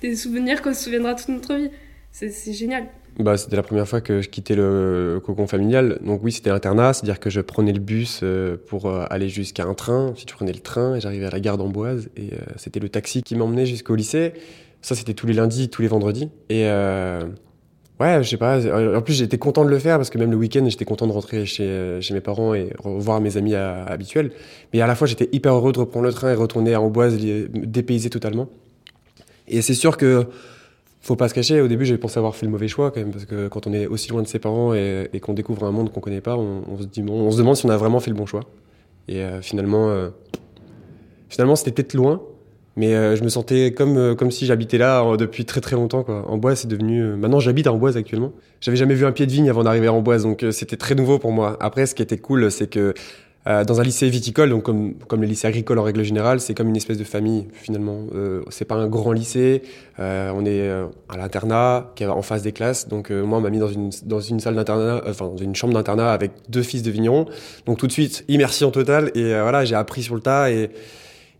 des 0.00 0.16
souvenirs 0.16 0.62
qu'on 0.62 0.74
se 0.74 0.84
souviendra 0.84 1.14
toute 1.14 1.28
notre 1.28 1.54
vie. 1.54 1.70
C'est 2.12 2.52
génial. 2.52 2.86
Bah, 3.18 3.36
c'était 3.36 3.56
la 3.56 3.62
première 3.62 3.86
fois 3.86 4.00
que 4.00 4.20
je 4.20 4.28
quittais 4.28 4.56
le 4.56 5.20
cocon 5.24 5.46
familial. 5.46 5.98
Donc 6.02 6.22
oui, 6.24 6.32
c'était 6.32 6.50
internat, 6.50 6.92
c'est-à-dire 6.92 7.20
que 7.20 7.30
je 7.30 7.40
prenais 7.40 7.72
le 7.72 7.78
bus 7.78 8.20
euh, 8.22 8.56
pour 8.66 8.86
euh, 8.86 9.04
aller 9.08 9.28
jusqu'à 9.28 9.64
un 9.64 9.74
train. 9.74 10.08
Ensuite, 10.08 10.30
je 10.30 10.34
prenais 10.34 10.52
le 10.52 10.58
train 10.58 10.96
et 10.96 11.00
j'arrivais 11.00 11.26
à 11.26 11.30
la 11.30 11.40
gare 11.40 11.56
d'Amboise. 11.56 12.08
Et 12.16 12.32
euh, 12.32 12.38
c'était 12.56 12.80
le 12.80 12.88
taxi 12.88 13.22
qui 13.22 13.36
m'emmenait 13.36 13.66
jusqu'au 13.66 13.94
lycée. 13.94 14.32
Ça, 14.82 14.96
c'était 14.96 15.14
tous 15.14 15.26
les 15.26 15.32
lundis, 15.34 15.68
tous 15.68 15.82
les 15.82 15.88
vendredis. 15.88 16.28
Et 16.50 16.68
Ouais, 18.00 18.22
je 18.22 18.28
sais 18.28 18.36
pas. 18.36 18.58
En 18.96 19.02
plus, 19.02 19.14
j'étais 19.14 19.38
content 19.38 19.64
de 19.64 19.70
le 19.70 19.78
faire 19.78 19.98
parce 19.98 20.10
que 20.10 20.18
même 20.18 20.30
le 20.30 20.36
week-end, 20.36 20.66
j'étais 20.68 20.84
content 20.84 21.06
de 21.06 21.12
rentrer 21.12 21.46
chez, 21.46 21.98
chez 22.00 22.12
mes 22.12 22.20
parents 22.20 22.52
et 22.52 22.70
revoir 22.78 23.20
mes 23.20 23.36
amis 23.36 23.54
habituels. 23.54 24.32
Mais 24.72 24.80
à 24.80 24.86
la 24.86 24.96
fois, 24.96 25.06
j'étais 25.06 25.28
hyper 25.30 25.54
heureux 25.54 25.72
de 25.72 25.78
reprendre 25.78 26.06
le 26.06 26.12
train 26.12 26.32
et 26.32 26.34
retourner 26.34 26.74
à 26.74 26.80
Amboise, 26.80 27.16
dépayser 27.16 28.10
totalement. 28.10 28.48
Et 29.46 29.62
c'est 29.62 29.74
sûr 29.74 29.96
que 29.96 30.26
faut 31.04 31.16
pas 31.16 31.28
se 31.28 31.34
cacher. 31.34 31.60
Au 31.60 31.68
début, 31.68 31.84
j'avais 31.84 31.98
pensé 31.98 32.18
avoir 32.18 32.34
fait 32.34 32.46
le 32.46 32.52
mauvais 32.52 32.68
choix 32.68 32.90
quand 32.90 33.00
même 33.00 33.12
parce 33.12 33.26
que 33.26 33.48
quand 33.48 33.66
on 33.66 33.72
est 33.72 33.86
aussi 33.86 34.08
loin 34.08 34.22
de 34.22 34.26
ses 34.26 34.38
parents 34.38 34.72
et, 34.74 35.08
qu'on 35.20 35.34
découvre 35.34 35.64
un 35.64 35.70
monde 35.70 35.92
qu'on 35.92 36.00
connaît 36.00 36.22
pas, 36.22 36.36
on, 36.36 36.78
se 36.80 36.86
dit, 36.86 37.04
on 37.06 37.30
se 37.30 37.36
demande 37.36 37.56
si 37.56 37.66
on 37.66 37.70
a 37.70 37.76
vraiment 37.76 38.00
fait 38.00 38.10
le 38.10 38.16
bon 38.16 38.26
choix. 38.26 38.44
Et 39.06 39.20
euh, 39.20 39.42
finalement, 39.42 39.90
euh, 39.90 40.08
finalement, 41.28 41.56
c'était 41.56 41.72
peut-être 41.72 41.92
loin, 41.92 42.22
mais 42.76 42.94
euh, 42.94 43.16
je 43.16 43.22
me 43.22 43.28
sentais 43.28 43.72
comme, 43.72 43.96
euh, 43.96 44.14
comme 44.14 44.30
si 44.30 44.46
j'habitais 44.46 44.78
là 44.78 45.04
euh, 45.04 45.16
depuis 45.16 45.44
très 45.44 45.60
très 45.60 45.76
longtemps. 45.76 46.02
Quoi. 46.02 46.24
En 46.28 46.36
bois, 46.36 46.56
c'est 46.56 46.68
devenu. 46.68 47.02
Maintenant, 47.16 47.40
j'habite 47.40 47.66
en 47.66 47.76
bois 47.76 47.96
actuellement. 47.96 48.32
J'avais 48.60 48.76
jamais 48.76 48.94
vu 48.94 49.06
un 49.06 49.12
pied 49.12 49.26
de 49.26 49.32
vigne 49.32 49.50
avant 49.50 49.64
d'arriver 49.64 49.88
en 49.88 50.00
bois, 50.00 50.18
donc 50.18 50.44
c'était 50.50 50.76
très 50.76 50.94
nouveau 50.94 51.18
pour 51.18 51.32
moi. 51.32 51.56
Après, 51.60 51.86
ce 51.86 51.94
qui 51.94 52.02
était 52.02 52.18
cool, 52.18 52.50
c'est 52.50 52.68
que 52.68 52.94
euh, 53.46 53.62
dans 53.64 53.78
un 53.80 53.84
lycée 53.84 54.08
viticole, 54.08 54.48
donc 54.48 54.62
comme, 54.62 54.94
comme 55.06 55.20
les 55.20 55.28
lycées 55.28 55.46
agricoles 55.46 55.78
en 55.78 55.82
règle 55.82 56.02
générale, 56.02 56.40
c'est 56.40 56.54
comme 56.54 56.68
une 56.68 56.76
espèce 56.76 56.96
de 56.96 57.04
famille 57.04 57.46
finalement. 57.52 58.06
Euh, 58.14 58.42
c'est 58.48 58.64
pas 58.64 58.76
un 58.76 58.88
grand 58.88 59.12
lycée, 59.12 59.62
euh, 60.00 60.32
on 60.34 60.46
est 60.46 60.62
euh, 60.62 60.86
à 61.10 61.18
l'internat 61.18 61.92
qui 61.94 62.04
est 62.04 62.06
en 62.06 62.22
face 62.22 62.42
des 62.42 62.52
classes. 62.52 62.88
Donc 62.88 63.10
euh, 63.10 63.22
moi 63.22 63.38
on 63.38 63.40
m'a 63.42 63.50
mis 63.50 63.58
dans 63.58 63.68
une 63.68 63.90
dans 64.04 64.20
une 64.20 64.40
salle 64.40 64.54
d'internat, 64.54 65.02
enfin 65.06 65.26
dans 65.26 65.36
une 65.36 65.54
chambre 65.54 65.74
d'internat 65.74 66.10
avec 66.10 66.30
deux 66.48 66.62
fils 66.62 66.82
de 66.82 66.90
vignerons. 66.90 67.26
Donc 67.66 67.76
tout 67.76 67.86
de 67.86 67.92
suite 67.92 68.24
immersion 68.28 68.70
totale 68.70 69.10
et 69.14 69.38
voilà 69.38 69.66
j'ai 69.66 69.74
appris 69.74 70.02
sur 70.02 70.14
le 70.14 70.22
tas 70.22 70.50
et 70.50 70.70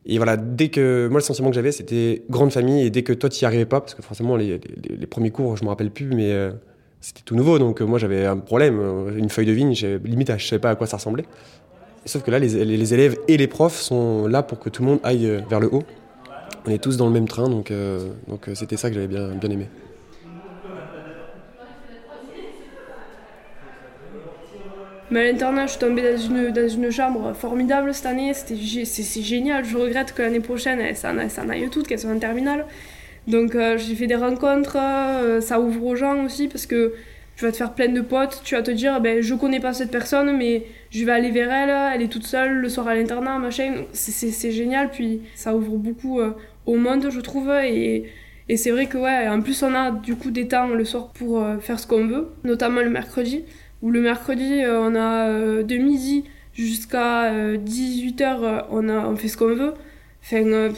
et 0.07 0.19
voilà, 0.19 0.37
dès 0.37 0.69
que 0.69 1.09
moi 1.11 1.19
le 1.19 1.25
sentiment 1.25 1.49
que 1.49 1.55
j'avais, 1.55 1.73
c'était 1.73 2.23
grande 2.29 2.53
famille 2.53 2.87
et 2.87 2.91
dès 2.91 3.03
que 3.03 3.13
toi 3.13 3.31
tu 3.31 3.43
y 3.43 3.47
arrivais 3.47 3.65
pas, 3.65 3.81
parce 3.81 3.95
que 3.95 4.03
forcément 4.03 4.37
les, 4.37 4.61
les, 4.89 5.07
premiers 5.07 5.31
cours, 5.31 5.57
je 5.57 5.65
me 5.65 5.71
rappelle 5.71 5.91
plus, 5.91 6.09
mais 6.09 6.31
euh, 6.33 6.53
c'était 7.01 7.23
tout 7.25 7.35
nouveau, 7.35 7.59
donc 7.59 7.81
euh, 7.81 7.87
moi 7.87 7.99
j'avais 7.99 8.27
un 8.27 8.37
problème, 8.37 8.79
euh, 8.81 9.17
une 9.17 9.31
feuille 9.31 9.47
de 9.47 9.53
vigne, 9.53 9.73
limite 10.05 10.31
je 10.37 10.47
savais 10.47 10.61
pas 10.61 10.71
à 10.71 10.75
quoi 10.75 10.87
ça 10.87 10.99
ressemblait. 10.99 11.25
Sauf 12.05 12.23
que 12.23 12.31
là, 12.31 12.39
les, 12.39 12.67
les, 12.67 12.95
élèves 12.95 13.17
et 13.29 13.39
les 13.39 13.47
profs 13.47 13.81
sont 13.81 14.27
là 14.27 14.43
pour 14.43 14.59
que 14.59 14.69
tout 14.69 14.83
le 14.83 14.89
monde 14.89 15.01
aille 15.05 15.43
vers 15.49 15.59
le 15.59 15.73
haut. 15.73 15.85
On 16.67 16.71
est 16.71 16.83
tous 16.83 16.99
dans 16.99 17.07
le 17.07 17.13
même 17.13 17.27
train, 17.27 17.49
donc 17.49 17.73
donc 18.29 18.51
c'était 18.53 18.77
ça 18.77 18.91
que 18.91 18.95
j'avais 18.95 19.07
bien 19.07 19.29
bien 19.29 19.51
aimé. 19.51 19.69
Mais 25.11 25.21
à 25.21 25.33
l'internat, 25.33 25.67
je 25.67 25.73
suis 25.73 25.81
tombée 25.81 26.03
dans 26.03 26.17
une, 26.17 26.51
dans 26.51 26.69
une 26.69 26.91
chambre 26.91 27.35
formidable 27.35 27.93
cette 27.93 28.07
année. 28.07 28.33
C'est 28.35 29.23
génial. 29.23 29.65
Je 29.65 29.77
regrette 29.77 30.15
que 30.15 30.23
l'année 30.23 30.41
prochaine, 30.41 30.95
ça 30.95 31.13
en, 31.13 31.29
ça 31.29 31.43
en 31.43 31.49
aille 31.51 31.69
toutes, 31.71 31.87
qu'elles 31.87 31.99
soient 31.99 32.11
en 32.11 32.19
terminale. 32.19 32.65
Donc 33.27 33.55
euh, 33.55 33.77
j'ai 33.79 33.95
fait 33.95 34.07
des 34.07 34.15
rencontres. 34.15 34.77
Euh, 34.79 35.41
ça 35.41 35.61
ouvre 35.61 35.85
aux 35.85 35.97
gens 35.97 36.25
aussi 36.25 36.49
parce 36.49 36.67
que 36.67 36.95
tu 37.37 37.45
vas 37.45 37.53
te 37.53 37.57
faire 37.57 37.75
plein 37.75 37.89
de 37.89 38.01
potes. 38.01 38.41
Tu 38.45 38.55
vas 38.55 38.63
te 38.63 38.71
dire, 38.71 39.01
ben, 39.01 39.21
je 39.21 39.35
connais 39.35 39.61
pas 39.61 39.75
cette 39.75 39.91
personne, 39.91 40.37
mais 40.37 40.65
je 40.91 41.05
vais 41.05 41.13
aller 41.13 41.31
vers 41.31 41.53
elle. 41.53 41.95
Elle 41.95 42.03
est 42.03 42.11
toute 42.11 42.27
seule 42.27 42.53
le 42.53 42.69
soir 42.69 42.89
à 42.89 42.95
l'internat, 42.95 43.39
machin. 43.39 43.85
C'est 43.93 44.53
génial. 44.53 44.91
Puis 44.91 45.21
ça 45.35 45.55
ouvre 45.55 45.77
beaucoup 45.77 46.21
euh, 46.21 46.31
au 46.65 46.77
monde, 46.77 47.09
je 47.11 47.21
trouve. 47.21 47.51
Et, 47.51 48.05
et 48.49 48.57
c'est 48.57 48.71
vrai 48.71 48.87
que, 48.87 48.97
ouais, 48.97 49.29
en 49.29 49.43
plus, 49.43 49.63
on 49.63 49.75
a 49.75 49.91
du 49.91 50.17
coup 50.17 50.31
des 50.31 50.49
temps 50.49 50.69
le 50.69 50.85
soir 50.85 51.13
pour 51.13 51.45
faire 51.61 51.79
ce 51.79 51.87
qu'on 51.87 52.07
veut, 52.07 52.29
notamment 52.43 52.81
le 52.81 52.91
mercredi 52.91 53.45
où 53.85 53.91
le 53.91 54.01
mercredi, 54.01 54.63
euh, 54.63 54.81
on 54.81 54.95
a 54.97 55.29
euh, 55.29 55.63
de 55.63 55.77
midi 55.77 56.25
jusqu'à 56.55 57.31
18h, 57.57 58.65
on, 58.71 58.89
a, 58.89 59.07
on 59.07 59.15
fait 59.15 59.29
ce 59.29 59.37
qu'on 59.37 59.55
veut. 59.55 59.75
Euh, 60.33 60.71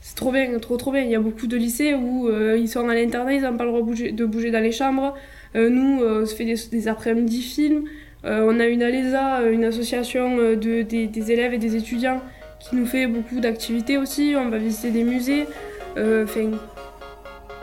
c'est 0.00 0.14
trop 0.14 0.30
bien, 0.30 0.58
trop 0.60 0.76
trop 0.76 0.92
bien. 0.92 1.02
Il 1.02 1.10
y 1.10 1.16
a 1.16 1.20
beaucoup 1.20 1.48
de 1.48 1.56
lycées 1.56 1.94
où 1.94 2.30
ils 2.30 2.68
sont 2.68 2.88
à 2.88 2.94
l'internat, 2.94 3.34
ils 3.34 3.42
n'ont 3.42 3.56
pas 3.56 3.64
le 3.64 3.70
droit 3.70 3.80
de 3.80 3.86
bouger, 3.86 4.12
de 4.12 4.24
bouger 4.24 4.50
dans 4.50 4.60
les 4.60 4.72
chambres. 4.72 5.14
nous, 5.54 6.02
on 6.04 6.26
se 6.26 6.34
fait 6.34 6.44
des, 6.44 6.88
après-midi 6.88 7.40
films. 7.40 7.84
on 8.24 8.60
a 8.60 8.66
une 8.66 8.82
ALESA, 8.82 9.44
une 9.50 9.64
association 9.64 10.36
de, 10.36 10.82
des, 10.82 11.32
élèves 11.32 11.54
et 11.54 11.58
des 11.58 11.76
étudiants 11.76 12.20
qui 12.60 12.76
nous 12.76 12.86
fait 12.86 13.06
beaucoup 13.06 13.40
d'activités 13.40 13.96
aussi. 13.96 14.34
On 14.36 14.50
va 14.50 14.58
visiter 14.58 14.90
des 14.90 15.04
musées. 15.04 15.46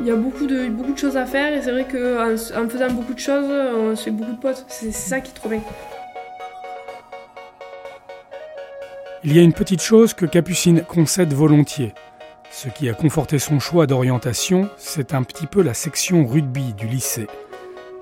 Il 0.02 0.08
y 0.08 0.12
a 0.12 0.16
beaucoup 0.16 0.46
de, 0.46 0.70
beaucoup 0.70 0.94
de 0.94 0.98
choses 0.98 1.18
à 1.18 1.26
faire 1.26 1.54
et 1.54 1.62
c'est 1.62 1.72
vrai 1.72 1.86
qu'en 1.86 2.34
en 2.34 2.70
faisant 2.70 2.92
beaucoup 2.92 3.14
de 3.14 3.20
choses, 3.20 3.46
on 3.50 3.96
fait 3.96 4.12
beaucoup 4.12 4.32
de 4.32 4.38
potes. 4.38 4.66
C'est 4.68 4.92
ça 4.92 5.20
qui 5.20 5.32
est 5.32 5.36
trop 5.36 5.50
bien. 5.50 5.62
Il 9.24 9.36
y 9.36 9.40
a 9.40 9.42
une 9.42 9.54
petite 9.54 9.82
chose 9.82 10.14
que 10.14 10.26
Capucine 10.26 10.84
concède 10.88 11.34
volontiers. 11.34 11.94
Ce 12.52 12.70
qui 12.70 12.90
a 12.90 12.94
conforté 12.94 13.38
son 13.38 13.60
choix 13.60 13.86
d'orientation, 13.86 14.70
c'est 14.78 15.14
un 15.14 15.24
petit 15.24 15.46
peu 15.46 15.62
la 15.62 15.74
section 15.74 16.26
rugby 16.26 16.74
du 16.74 16.88
lycée. 16.88 17.28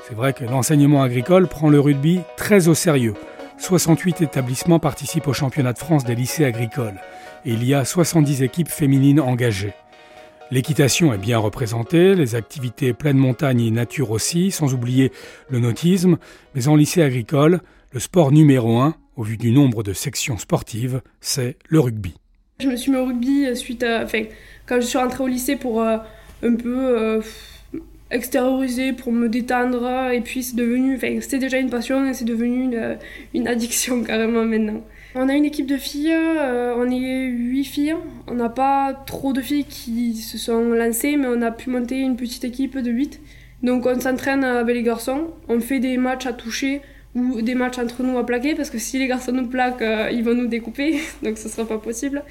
C'est 0.07 0.13
vrai 0.13 0.33
que 0.33 0.45
l'enseignement 0.45 1.01
agricole 1.01 1.47
prend 1.47 1.69
le 1.69 1.79
rugby 1.79 2.21
très 2.37 2.67
au 2.67 2.75
sérieux. 2.75 3.15
68 3.57 4.21
établissements 4.21 4.79
participent 4.79 5.27
au 5.27 5.33
championnat 5.33 5.73
de 5.73 5.79
France 5.79 6.03
des 6.03 6.15
lycées 6.15 6.45
agricoles 6.45 7.01
et 7.45 7.51
il 7.51 7.63
y 7.63 7.73
a 7.73 7.83
70 7.83 8.43
équipes 8.43 8.69
féminines 8.69 9.19
engagées. 9.19 9.73
L'équitation 10.49 11.13
est 11.13 11.17
bien 11.17 11.37
représentée, 11.39 12.15
les 12.15 12.35
activités 12.35 12.93
pleine 12.93 13.17
montagne 13.17 13.61
et 13.61 13.71
nature 13.71 14.11
aussi, 14.11 14.49
sans 14.49 14.73
oublier 14.73 15.11
le 15.49 15.59
nautisme, 15.59 16.17
mais 16.55 16.69
en 16.69 16.77
lycée 16.77 17.01
agricole, 17.01 17.59
le 17.91 17.99
sport 17.99 18.31
numéro 18.31 18.79
un, 18.79 18.95
au 19.17 19.23
vu 19.23 19.35
du 19.35 19.51
nombre 19.51 19.83
de 19.83 19.91
sections 19.91 20.37
sportives, 20.37 21.01
c'est 21.19 21.57
le 21.67 21.81
rugby. 21.81 22.15
Je 22.61 22.67
me 22.67 22.77
suis 22.77 22.91
mis 22.91 22.97
au 22.97 23.05
rugby 23.05 23.55
suite 23.57 23.83
à, 23.83 24.03
enfin, 24.03 24.23
quand 24.65 24.79
je 24.79 24.85
suis 24.85 24.97
rentrée 24.97 25.23
au 25.23 25.27
lycée 25.27 25.57
pour 25.57 25.81
euh, 25.81 25.97
un 26.41 26.55
peu 26.55 26.97
euh, 26.97 27.21
extérioriser, 28.09 28.93
pour 28.93 29.11
me 29.11 29.27
détendre, 29.27 30.11
et 30.11 30.21
puis 30.21 30.43
c'est 30.43 30.55
devenu, 30.55 30.95
enfin, 30.95 31.17
c'était 31.21 31.39
déjà 31.39 31.57
une 31.57 31.69
passion 31.69 32.05
et 32.05 32.13
c'est 32.13 32.25
devenu 32.25 32.75
une, 33.33 33.47
addiction 33.47 34.03
carrément 34.05 34.45
maintenant. 34.45 34.81
On 35.15 35.29
a 35.29 35.33
une 35.33 35.45
équipe 35.45 35.65
de 35.65 35.77
filles, 35.77 36.13
euh, 36.13 36.75
on 36.77 36.89
est 36.89 37.25
8 37.25 37.63
filles. 37.63 37.95
On 38.27 38.35
n'a 38.35 38.49
pas 38.49 38.93
trop 38.93 39.33
de 39.33 39.41
filles 39.41 39.65
qui 39.65 40.15
se 40.15 40.37
sont 40.37 40.69
lancées, 40.69 41.17
mais 41.17 41.27
on 41.27 41.41
a 41.41 41.51
pu 41.51 41.69
monter 41.69 41.97
une 41.97 42.15
petite 42.15 42.43
équipe 42.43 42.77
de 42.77 42.91
8. 42.91 43.19
Donc 43.63 43.85
on 43.87 43.99
s'entraîne 43.99 44.43
avec 44.43 44.75
les 44.75 44.83
garçons, 44.83 45.31
on 45.49 45.59
fait 45.59 45.79
des 45.79 45.97
matchs 45.97 46.27
à 46.27 46.33
toucher 46.33 46.81
ou 47.15 47.41
des 47.41 47.55
matchs 47.55 47.79
entre 47.79 48.03
nous 48.03 48.17
à 48.19 48.25
plaquer, 48.25 48.53
parce 48.53 48.69
que 48.69 48.77
si 48.77 48.99
les 48.99 49.07
garçons 49.07 49.31
nous 49.31 49.47
plaquent, 49.47 49.81
euh, 49.81 50.11
ils 50.11 50.23
vont 50.23 50.35
nous 50.35 50.45
découper, 50.47 50.99
donc 51.23 51.37
ce 51.39 51.49
sera 51.49 51.67
pas 51.67 51.79
possible. 51.79 52.23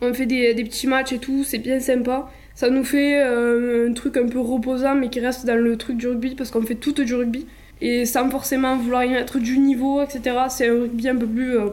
On 0.00 0.14
fait 0.14 0.26
des 0.26 0.54
petits 0.54 0.86
matchs 0.86 1.12
et 1.12 1.18
tout, 1.18 1.44
c'est 1.44 1.58
bien 1.58 1.80
sympa. 1.80 2.30
Ça 2.60 2.68
nous 2.68 2.84
fait 2.84 3.22
euh, 3.22 3.88
un 3.88 3.94
truc 3.94 4.18
un 4.18 4.28
peu 4.28 4.38
reposant, 4.38 4.94
mais 4.94 5.08
qui 5.08 5.18
reste 5.18 5.46
dans 5.46 5.56
le 5.56 5.78
truc 5.78 5.96
du 5.96 6.08
rugby, 6.08 6.34
parce 6.34 6.50
qu'on 6.50 6.60
fait 6.60 6.74
tout 6.74 6.92
du 6.92 7.14
rugby. 7.14 7.46
Et 7.80 8.04
sans 8.04 8.28
forcément 8.28 8.76
vouloir 8.76 9.02
y 9.02 9.08
mettre 9.08 9.38
du 9.38 9.58
niveau, 9.58 10.02
etc. 10.02 10.36
C'est 10.50 10.68
un 10.68 10.74
rugby 10.74 11.08
un 11.08 11.16
peu 11.16 11.26
plus... 11.26 11.56
Euh, 11.56 11.70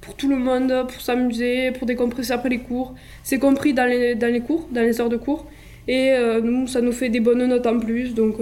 pour 0.00 0.14
tout 0.16 0.28
le 0.28 0.34
monde, 0.34 0.86
pour 0.88 1.00
s'amuser, 1.00 1.70
pour 1.70 1.86
décompresser 1.86 2.32
après 2.32 2.48
les 2.48 2.58
cours. 2.58 2.96
C'est 3.22 3.38
compris 3.38 3.74
dans 3.74 3.84
les, 3.84 4.16
dans 4.16 4.32
les 4.32 4.40
cours, 4.40 4.66
dans 4.72 4.80
les 4.80 5.00
heures 5.00 5.08
de 5.08 5.16
cours. 5.16 5.46
Et 5.86 6.10
euh, 6.10 6.40
nous, 6.40 6.66
ça 6.66 6.80
nous 6.80 6.90
fait 6.90 7.10
des 7.10 7.20
bonnes 7.20 7.46
notes 7.46 7.66
en 7.68 7.78
plus, 7.78 8.12
donc 8.12 8.38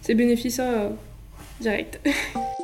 c'est 0.00 0.14
bénéfice 0.14 0.62
direct. 1.60 2.00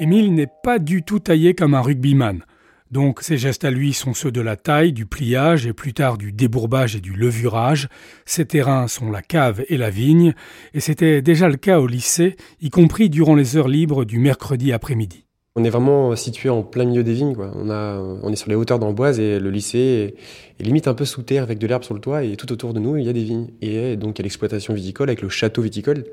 Émile 0.00 0.32
n'est 0.32 0.48
pas 0.62 0.78
du 0.78 1.02
tout 1.02 1.18
taillé 1.18 1.54
comme 1.54 1.74
un 1.74 1.80
rugbyman. 1.80 2.44
Donc 2.90 3.20
ses 3.20 3.36
gestes 3.36 3.64
à 3.64 3.70
lui 3.70 3.92
sont 3.92 4.14
ceux 4.14 4.30
de 4.30 4.40
la 4.40 4.56
taille, 4.56 4.92
du 4.92 5.06
pliage 5.06 5.66
et 5.66 5.72
plus 5.72 5.92
tard 5.92 6.16
du 6.16 6.32
débourbage 6.32 6.94
et 6.94 7.00
du 7.00 7.12
levurage. 7.12 7.88
Ses 8.24 8.46
terrains 8.46 8.86
sont 8.86 9.10
la 9.10 9.22
cave 9.22 9.64
et 9.68 9.76
la 9.76 9.90
vigne, 9.90 10.34
et 10.72 10.80
c'était 10.80 11.20
déjà 11.20 11.48
le 11.48 11.56
cas 11.56 11.80
au 11.80 11.86
lycée, 11.86 12.36
y 12.60 12.70
compris 12.70 13.10
durant 13.10 13.34
les 13.34 13.56
heures 13.56 13.68
libres 13.68 14.04
du 14.04 14.18
mercredi 14.18 14.72
après-midi. 14.72 15.24
On 15.56 15.64
est 15.64 15.70
vraiment 15.70 16.14
situé 16.14 16.48
en 16.48 16.62
plein 16.62 16.84
milieu 16.84 17.02
des 17.02 17.14
vignes. 17.14 17.34
Quoi. 17.34 17.50
On, 17.56 17.68
a, 17.68 17.98
on 17.98 18.32
est 18.32 18.36
sur 18.36 18.48
les 18.48 18.54
hauteurs 18.54 18.78
d'Amboise 18.78 19.18
et 19.18 19.40
le 19.40 19.50
lycée 19.50 20.14
est, 20.58 20.62
est, 20.62 20.64
limite 20.64 20.86
un 20.86 20.94
peu 20.94 21.04
sous 21.04 21.22
terre 21.22 21.42
avec 21.42 21.58
de 21.58 21.66
l'herbe 21.66 21.82
sur 21.82 21.94
le 21.94 22.00
toit 22.00 22.22
et 22.22 22.36
tout 22.36 22.52
autour 22.52 22.72
de 22.72 22.78
nous 22.78 22.96
il 22.96 23.04
y 23.04 23.08
a 23.08 23.12
des 23.12 23.24
vignes. 23.24 23.48
Et 23.60 23.96
donc 23.96 24.18
il 24.18 24.20
y 24.20 24.22
a 24.22 24.24
l'exploitation 24.24 24.72
viticole 24.72 25.08
avec 25.08 25.20
le 25.20 25.28
château 25.28 25.62
viticole. 25.62 26.04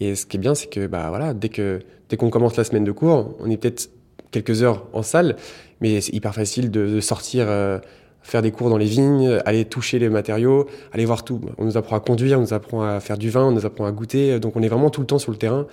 Et 0.00 0.14
ce 0.14 0.26
qui 0.26 0.36
est 0.36 0.40
bien, 0.40 0.54
c'est 0.54 0.68
que 0.68 0.86
bah, 0.86 1.06
voilà, 1.08 1.34
dès 1.34 1.48
qu'on 1.48 1.78
dès 2.08 2.16
qu'on 2.16 2.30
commence 2.30 2.56
la 2.56 2.64
semaine 2.64 2.84
de 2.84 2.92
cours, 2.92 3.34
on 3.40 3.50
est 3.50 3.56
peut-être 3.56 3.90
quelques 4.30 4.62
heures 4.62 4.86
en 4.92 5.02
salle, 5.02 5.36
mais 5.80 6.00
c'est 6.00 6.12
hyper 6.12 6.34
facile 6.34 6.70
de, 6.70 6.86
de 6.86 7.00
sortir, 7.00 7.46
euh, 7.48 7.78
faire 8.22 8.42
des 8.42 8.50
cours 8.50 8.70
dans 8.70 8.76
les 8.76 8.86
vignes, 8.86 9.40
aller 9.46 9.64
toucher 9.64 9.98
les 9.98 10.08
matériaux, 10.08 10.66
aller 10.92 11.04
voir 11.04 11.24
tout. 11.24 11.40
On 11.58 11.64
nous 11.64 11.76
apprend 11.76 11.96
à 11.96 12.00
conduire, 12.00 12.38
on 12.38 12.42
nous 12.42 12.54
apprend 12.54 12.82
à 12.82 13.00
faire 13.00 13.18
du 13.18 13.30
vin, 13.30 13.44
on 13.44 13.52
nous 13.52 13.64
apprend 13.66 13.86
à 13.86 13.92
goûter, 13.92 14.38
donc 14.40 14.56
on 14.56 14.62
est 14.62 14.68
vraiment 14.68 14.90
tout 14.90 15.00
le 15.00 15.06
temps 15.06 15.18
sur 15.18 15.32
le 15.32 15.38
terrain. 15.38 15.66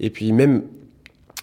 Et 0.00 0.10
puis 0.10 0.32
même, 0.32 0.62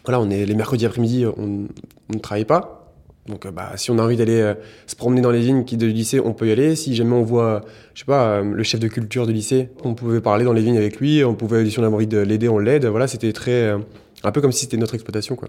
voilà, 0.05 0.19
on 0.19 0.29
est 0.29 0.45
les 0.45 0.55
mercredis 0.55 0.85
après-midi, 0.85 1.25
on, 1.25 1.67
on 2.09 2.13
ne 2.13 2.19
travaille 2.19 2.45
pas. 2.45 2.82
Donc, 3.27 3.47
bah, 3.47 3.71
si 3.77 3.89
on 3.89 3.99
a 3.99 4.03
envie 4.03 4.17
d'aller 4.17 4.41
euh, 4.41 4.53
se 4.85 4.95
promener 4.95 5.21
dans 5.21 5.31
les 5.31 5.39
vignes 5.39 5.63
qui 5.63 5.77
de 5.77 5.87
lycée, 5.87 6.19
on 6.19 6.33
peut 6.33 6.47
y 6.47 6.51
aller. 6.51 6.75
Si 6.75 6.93
jamais 6.93 7.13
on 7.13 7.23
voit, 7.23 7.61
je 7.93 8.01
sais 8.01 8.05
pas, 8.05 8.27
euh, 8.27 8.43
le 8.43 8.63
chef 8.63 8.81
de 8.81 8.89
culture 8.89 9.25
du 9.25 9.33
lycée, 9.33 9.69
on 9.83 9.93
pouvait 9.93 10.19
parler 10.19 10.43
dans 10.43 10.51
les 10.51 10.61
vignes 10.61 10.77
avec 10.77 10.99
lui. 10.99 11.23
On 11.23 11.33
pouvait, 11.33 11.69
si 11.69 11.79
on 11.79 11.83
avait 11.83 11.95
envie 11.95 12.07
de 12.07 12.19
l'aider, 12.19 12.49
on 12.49 12.59
l'aide. 12.59 12.85
Voilà, 12.85 13.07
c'était 13.07 13.31
très, 13.31 13.51
euh, 13.51 13.77
un 14.23 14.31
peu 14.31 14.41
comme 14.41 14.51
si 14.51 14.61
c'était 14.65 14.77
notre 14.77 14.93
exploitation, 14.93 15.35
quoi. 15.35 15.47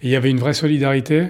Et 0.00 0.06
il 0.06 0.10
y 0.10 0.16
avait 0.16 0.30
une 0.30 0.38
vraie 0.38 0.54
solidarité 0.54 1.28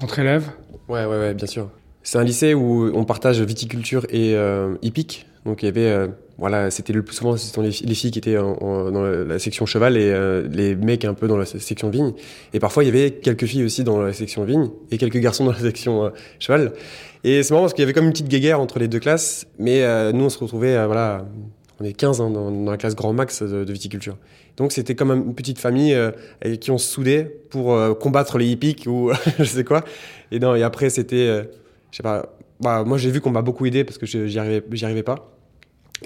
entre 0.00 0.20
élèves? 0.20 0.50
Ouais, 0.88 1.04
ouais, 1.04 1.18
ouais, 1.18 1.34
bien 1.34 1.46
sûr. 1.46 1.70
C'est 2.02 2.18
un 2.18 2.24
lycée 2.24 2.54
où 2.54 2.90
on 2.94 3.04
partage 3.04 3.40
viticulture 3.40 4.06
et 4.10 4.34
euh, 4.34 4.74
hippique. 4.82 5.26
Donc 5.44 5.62
il 5.62 5.66
y 5.66 5.68
avait, 5.68 5.90
euh, 5.90 6.08
voilà, 6.38 6.70
c'était 6.70 6.92
le 6.92 7.02
plus 7.02 7.16
souvent 7.16 7.34
les, 7.34 7.70
les, 7.70 7.94
filles 7.94 8.10
qui 8.10 8.18
étaient 8.18 8.38
en, 8.38 8.90
dans 8.90 9.02
la 9.02 9.38
section 9.38 9.66
cheval 9.66 9.96
et 9.96 10.10
euh, 10.10 10.46
les 10.50 10.74
mecs 10.74 11.04
un 11.04 11.14
peu 11.14 11.28
dans 11.28 11.36
la 11.36 11.44
section 11.44 11.90
vigne. 11.90 12.12
Et 12.52 12.58
parfois 12.58 12.84
il 12.84 12.86
y 12.86 12.88
avait 12.90 13.12
quelques 13.12 13.46
filles 13.46 13.64
aussi 13.64 13.84
dans 13.84 14.00
la 14.00 14.12
section 14.12 14.44
vigne 14.44 14.70
et 14.90 14.98
quelques 14.98 15.18
garçons 15.18 15.44
dans 15.46 15.52
la 15.52 15.58
section 15.58 16.06
euh, 16.06 16.10
cheval. 16.38 16.72
Et 17.24 17.42
c'est 17.42 17.52
marrant 17.52 17.64
parce 17.64 17.74
qu'il 17.74 17.82
y 17.82 17.84
avait 17.84 17.92
comme 17.92 18.06
une 18.06 18.12
petite 18.12 18.28
guéguerre 18.28 18.60
entre 18.60 18.78
les 18.78 18.88
deux 18.88 18.98
classes, 18.98 19.46
mais 19.58 19.82
euh, 19.82 20.12
nous 20.12 20.24
on 20.24 20.28
se 20.28 20.38
retrouvait, 20.38 20.84
voilà, 20.86 21.24
on 21.78 21.84
est 21.84 21.92
15 21.92 22.20
hein, 22.20 22.30
dans, 22.30 22.70
la 22.70 22.76
classe 22.76 22.96
grand 22.96 23.12
max 23.12 23.42
de, 23.42 23.72
viticulture. 23.72 24.16
Donc 24.56 24.72
c'était 24.72 24.94
comme 24.96 25.12
une 25.12 25.34
petite 25.34 25.58
famille 25.58 25.94
euh, 25.94 26.10
qui 26.60 26.70
on 26.70 26.78
se 26.78 26.88
soudait 26.88 27.24
pour 27.50 27.78
combattre 27.98 28.38
les 28.38 28.46
hippiques 28.46 28.86
ou 28.88 29.12
je 29.38 29.44
sais 29.44 29.64
quoi. 29.64 29.84
Et, 30.32 30.40
non, 30.40 30.56
et 30.56 30.64
après 30.64 30.90
c'était, 30.90 31.44
je 31.92 31.96
sais 31.96 32.02
pas, 32.02 32.34
bah, 32.62 32.84
moi 32.84 32.98
j'ai 32.98 33.10
vu 33.10 33.20
qu'on 33.20 33.30
m'a 33.30 33.42
beaucoup 33.42 33.66
aidé 33.66 33.84
parce 33.84 33.98
que 33.98 34.06
j'y 34.06 34.38
arrivais, 34.38 35.02
pas. 35.02 35.36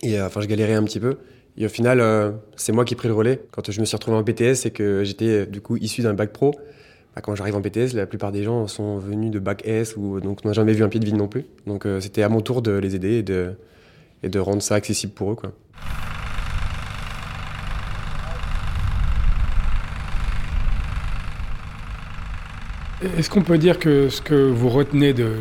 Et 0.03 0.21
enfin 0.21 0.41
je 0.41 0.47
galérais 0.47 0.75
un 0.75 0.85
petit 0.85 1.01
peu. 1.01 1.19
Et 1.59 1.65
au 1.65 1.71
final, 1.71 2.35
c'est 2.57 2.73
moi 2.73 2.85
qui 2.85 2.95
ai 2.95 2.97
pris 2.97 3.09
le 3.09 3.15
relais. 3.15 3.41
Quand 3.51 3.71
je 3.71 3.81
me 3.81 3.87
suis 3.87 3.97
retrouvé 3.97 4.17
en 4.17 4.23
BTS 4.23 4.67
et 4.67 4.71
que 4.71 5.05
j'étais 5.05 5.47
du 5.47 5.63
coup 5.63 5.77
issu 5.79 6.03
d'un 6.03 6.13
bac 6.13 6.31
pro, 6.31 6.53
bah, 7.15 7.23
quand 7.23 7.35
j'arrive 7.35 7.57
en 7.57 7.61
BTS, 7.61 7.95
la 7.95 8.07
plupart 8.07 8.31
des 8.31 8.43
gens 8.43 8.67
sont 8.67 8.99
venus 8.99 9.31
de 9.31 9.39
bac 9.39 9.63
S 9.65 9.97
ou 9.97 10.21
donc 10.21 10.45
n'ont 10.45 10.53
jamais 10.53 10.75
vu 10.75 10.85
un 10.85 10.89
pied 10.91 11.01
de 11.01 11.07
ville 11.07 11.17
non 11.17 11.29
plus. 11.29 11.47
Donc 11.67 11.87
c'était 12.01 12.23
à 12.23 12.29
mon 12.29 12.43
tour 12.43 12.61
de 12.61 12.73
les 12.73 12.95
aider 12.95 13.15
et 13.15 13.23
de, 13.23 13.55
et 14.23 14.29
de 14.29 14.39
rendre 14.39 14.63
ça 14.63 14.75
accessible 14.75 15.15
pour 15.15 15.33
eux. 15.33 15.35
Quoi. 15.35 15.53
Est-ce 23.19 23.31
qu'on 23.31 23.43
peut 23.43 23.59
dire 23.59 23.79
que 23.79 24.09
ce 24.09 24.21
que 24.21 24.35
vous 24.35 24.69
retenez 24.69 25.13
de, 25.13 25.33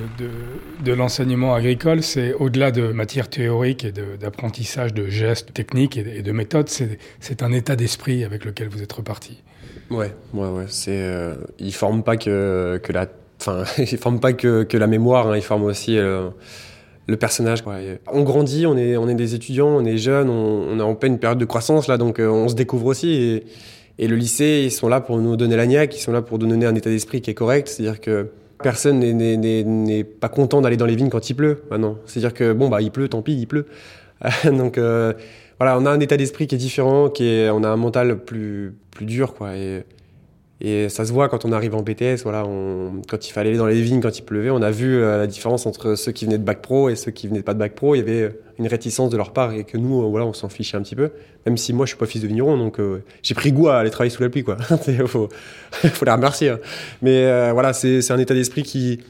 de, 0.83 0.93
l'enseignement 0.93 1.53
agricole, 1.53 2.03
c'est 2.03 2.33
au-delà 2.33 2.71
de 2.71 2.91
matière 2.91 3.29
théorique 3.29 3.85
et 3.85 3.91
d'apprentissage 3.91 4.93
de, 4.93 5.07
gestes 5.07 5.53
techniques 5.53 5.97
et, 5.97 6.21
de 6.21 6.31
méthodes, 6.31 6.69
c'est 6.69 7.43
un 7.43 7.51
état 7.51 7.75
d'esprit 7.75 8.23
avec 8.23 8.45
lequel 8.45 8.69
vous 8.69 8.81
êtes 8.81 8.93
reparti? 8.93 9.41
Ouais, 9.89 10.13
ouais, 10.33 10.47
ouais. 10.47 10.65
C'est, 10.67 10.91
euh, 10.91 11.35
ils 11.59 11.73
forment 11.73 12.03
pas 12.03 12.17
que, 12.17 12.79
que 12.83 12.91
la, 12.91 13.07
enfin, 13.39 13.63
ils 13.77 13.97
forment 13.97 14.19
pas 14.19 14.33
que, 14.33 14.63
que 14.63 14.77
la 14.77 14.87
mémoire, 14.87 15.27
hein, 15.27 15.37
ils 15.37 15.43
forment 15.43 15.65
aussi 15.65 15.97
euh, 15.97 16.29
le 17.07 17.17
personnage. 17.17 17.63
On 18.11 18.23
grandit, 18.23 18.65
on 18.65 18.77
est, 18.77 18.97
on 18.97 19.07
est 19.07 19.15
des 19.15 19.35
étudiants, 19.35 19.69
on 19.69 19.85
est 19.85 19.97
jeunes, 19.97 20.29
on, 20.29 20.67
on 20.69 20.79
est 20.79 20.83
en 20.83 20.95
pleine 20.95 21.19
période 21.19 21.39
de 21.39 21.45
croissance 21.45 21.87
là, 21.87 21.97
donc 21.97 22.19
euh, 22.19 22.27
on 22.27 22.47
se 22.47 22.55
découvre 22.55 22.87
aussi. 22.87 23.43
Et 23.97 24.07
le 24.07 24.15
lycée, 24.15 24.63
ils 24.65 24.71
sont 24.71 24.89
là 24.89 24.99
pour 25.01 25.17
nous 25.19 25.37
donner 25.37 25.55
la 25.55 25.65
niaque, 25.65 25.95
ils 25.95 26.01
sont 26.01 26.11
là 26.11 26.21
pour 26.21 26.37
nous 26.37 26.47
donner 26.47 26.65
un 26.65 26.75
état 26.75 26.89
d'esprit 26.89 27.21
qui 27.21 27.31
est 27.31 27.35
correct. 27.35 27.67
C'est-à-dire 27.67 28.01
que 28.01 28.29
personne 28.61 28.99
n'est 28.99 30.03
pas 30.03 30.29
content 30.29 30.61
d'aller 30.61 30.77
dans 30.77 30.85
les 30.85 30.95
vignes 30.95 31.09
quand 31.09 31.29
il 31.29 31.35
pleut 31.35 31.63
maintenant. 31.71 31.97
C'est-à-dire 32.05 32.33
que 32.33 32.53
bon, 32.53 32.69
bah, 32.69 32.81
il 32.81 32.91
pleut, 32.91 33.07
tant 33.07 33.21
pis, 33.21 33.37
il 33.37 33.47
pleut. 33.47 33.67
Donc 34.45 34.77
euh, 34.77 35.13
voilà, 35.59 35.77
on 35.79 35.85
a 35.85 35.91
un 35.91 35.99
état 35.99 36.17
d'esprit 36.17 36.47
qui 36.47 36.55
est 36.55 36.59
différent, 36.59 37.09
qui 37.09 37.27
est, 37.27 37.49
on 37.49 37.63
a 37.63 37.69
un 37.69 37.77
mental 37.77 38.17
plus, 38.17 38.75
plus 38.91 39.05
dur. 39.05 39.33
Quoi, 39.33 39.55
et, 39.55 39.83
et 40.61 40.87
ça 40.87 41.05
se 41.05 41.11
voit 41.11 41.27
quand 41.27 41.43
on 41.43 41.51
arrive 41.51 41.75
en 41.75 41.81
BTS, 41.81 42.23
voilà, 42.23 42.43
quand 43.09 43.27
il 43.27 43.31
fallait 43.31 43.49
aller 43.49 43.57
dans 43.57 43.65
les 43.65 43.81
vignes, 43.81 43.99
quand 43.99 44.17
il 44.17 44.21
pleuvait, 44.21 44.49
on 44.49 44.61
a 44.61 44.71
vu 44.71 44.95
euh, 44.95 45.17
la 45.17 45.27
différence 45.27 45.65
entre 45.65 45.95
ceux 45.95 46.13
qui 46.13 46.25
venaient 46.25 46.37
de 46.37 46.43
bac 46.43 46.61
pro 46.61 46.87
et 46.87 46.95
ceux 46.95 47.11
qui 47.11 47.27
venaient 47.27 47.41
pas 47.41 47.53
de 47.53 47.59
bac 47.59 47.75
pro. 47.75 47.93
Il 47.93 47.97
y 47.97 48.01
avait 48.01 48.33
une 48.57 48.67
réticence 48.67 49.09
de 49.09 49.17
leur 49.17 49.33
part 49.33 49.51
et 49.51 49.65
que 49.65 49.77
nous, 49.77 50.01
euh, 50.01 50.05
voilà, 50.05 50.25
on 50.25 50.31
s'en 50.31 50.47
fichait 50.47 50.77
un 50.77 50.81
petit 50.81 50.95
peu. 50.95 51.11
Même 51.45 51.57
si 51.57 51.73
moi, 51.73 51.85
je 51.85 51.89
suis 51.89 51.97
pas 51.97 52.05
fils 52.05 52.21
de 52.21 52.27
vigneron, 52.27 52.57
donc 52.57 52.79
euh, 52.79 53.03
j'ai 53.21 53.35
pris 53.35 53.51
goût 53.51 53.67
à 53.67 53.79
aller 53.79 53.89
travailler 53.89 54.11
sous 54.11 54.23
la 54.23 54.29
pluie, 54.29 54.43
quoi. 54.43 54.55
Faut, 55.07 55.27
faut 55.71 56.05
les 56.05 56.11
remercier. 56.11 56.49
Hein. 56.49 56.59
Mais 57.01 57.51
voilà, 57.51 57.73
c'est 57.73 58.11
un 58.11 58.17
état 58.17 58.33
d'esprit 58.33 58.63
qui, 58.63 59.01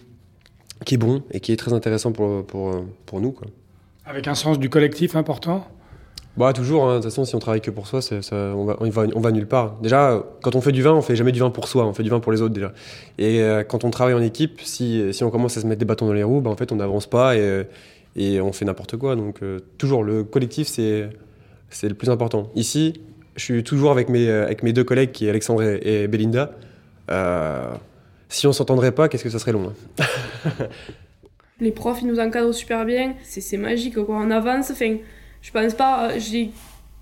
est 0.92 0.98
bon 0.98 1.22
et 1.30 1.40
qui 1.40 1.52
est 1.52 1.58
très 1.58 1.74
intéressant 1.74 2.12
pour, 2.12 2.44
pour, 2.46 2.86
pour 3.06 3.22
nous, 3.22 3.32
quoi. 3.32 3.48
Avec 4.08 4.28
un 4.28 4.36
sens 4.36 4.58
du 4.58 4.70
collectif 4.70 5.16
important? 5.16 5.68
Bah 6.38 6.52
toujours, 6.52 6.86
hein. 6.86 6.98
de 6.98 7.02
toute 7.02 7.06
façon, 7.06 7.24
si 7.24 7.34
on 7.36 7.40
travaille 7.40 7.62
que 7.62 7.72
pour 7.72 7.88
soi, 7.88 8.02
on, 8.34 8.66
va, 8.66 9.08
va, 9.16 9.32
nulle 9.32 9.48
part. 9.48 9.78
Déjà, 9.82 10.22
quand 10.42 10.56
on 10.56 10.62
fait 10.62 10.74
du 10.74 10.82
vin, 10.82 10.94
on 10.94 11.02
fait 11.02 11.16
jamais 11.16 11.32
du 11.32 11.40
vin 11.40 11.50
pour 11.50 11.68
soi, 11.70 11.86
on 11.86 11.94
fait 11.94 12.04
du 12.04 12.10
vin 12.10 12.20
pour 12.20 12.34
les 12.34 12.42
autres 12.42 12.54
déjà. 12.54 12.74
Et 13.18 13.42
euh, 13.42 13.64
quand 13.64 13.86
on 13.86 13.90
travaille 13.90 14.16
en 14.16 14.22
équipe, 14.22 14.60
si, 14.62 15.12
on 15.22 15.30
commence 15.30 15.58
à 15.58 15.62
se 15.62 15.68
mettre 15.68 15.80
des 15.80 15.86
bâtons 15.86 16.08
dans 16.08 16.14
les 16.14 16.24
roues, 16.24 16.42
bah, 16.42 16.50
en 16.50 16.58
fait, 16.58 16.72
on 16.74 16.76
n'avance 16.76 17.08
pas 17.08 17.36
et, 17.38 18.42
on 18.42 18.52
fait 18.52 18.66
n'importe 18.66 18.98
quoi. 18.98 19.16
Donc 19.16 19.44
euh, 19.44 19.60
toujours, 19.78 20.04
le 20.04 20.24
collectif, 20.26 20.68
c'est 20.68 21.10
le 21.84 21.94
plus 21.94 22.10
important. 22.10 22.52
Ici, 22.56 23.02
je 23.38 23.44
suis 23.44 23.64
toujours 23.64 23.92
avec 23.92 24.10
mes, 24.10 24.28
euh, 24.28 24.54
deux 24.62 24.84
collègues, 24.84 25.14
qui 25.14 25.28
est 25.28 25.30
Alexandre 25.30 25.64
et, 25.64 26.08
Belinda. 26.10 26.52
si 28.28 28.46
on 28.46 28.52
s'entendrait 28.52 28.92
pas, 28.92 29.08
qu'est-ce 29.08 29.24
que 29.24 29.30
ça 29.30 29.40
serait 29.40 29.54
long 29.54 29.74
hein. 30.00 30.04
Les 31.62 31.72
profs, 31.72 32.02
ils 32.02 32.08
nous 32.10 32.20
encadrent 32.20 32.54
super 32.54 32.84
bien. 32.84 33.14
C'est 33.24 33.56
magique, 33.56 33.96
quoi. 33.96 34.18
On 34.18 34.30
avance, 34.30 34.72
enfin 34.72 34.98
je 35.46 35.52
pense 35.52 35.76
pas. 35.76 36.10
Euh, 36.10 36.16
j'ai 36.18 36.50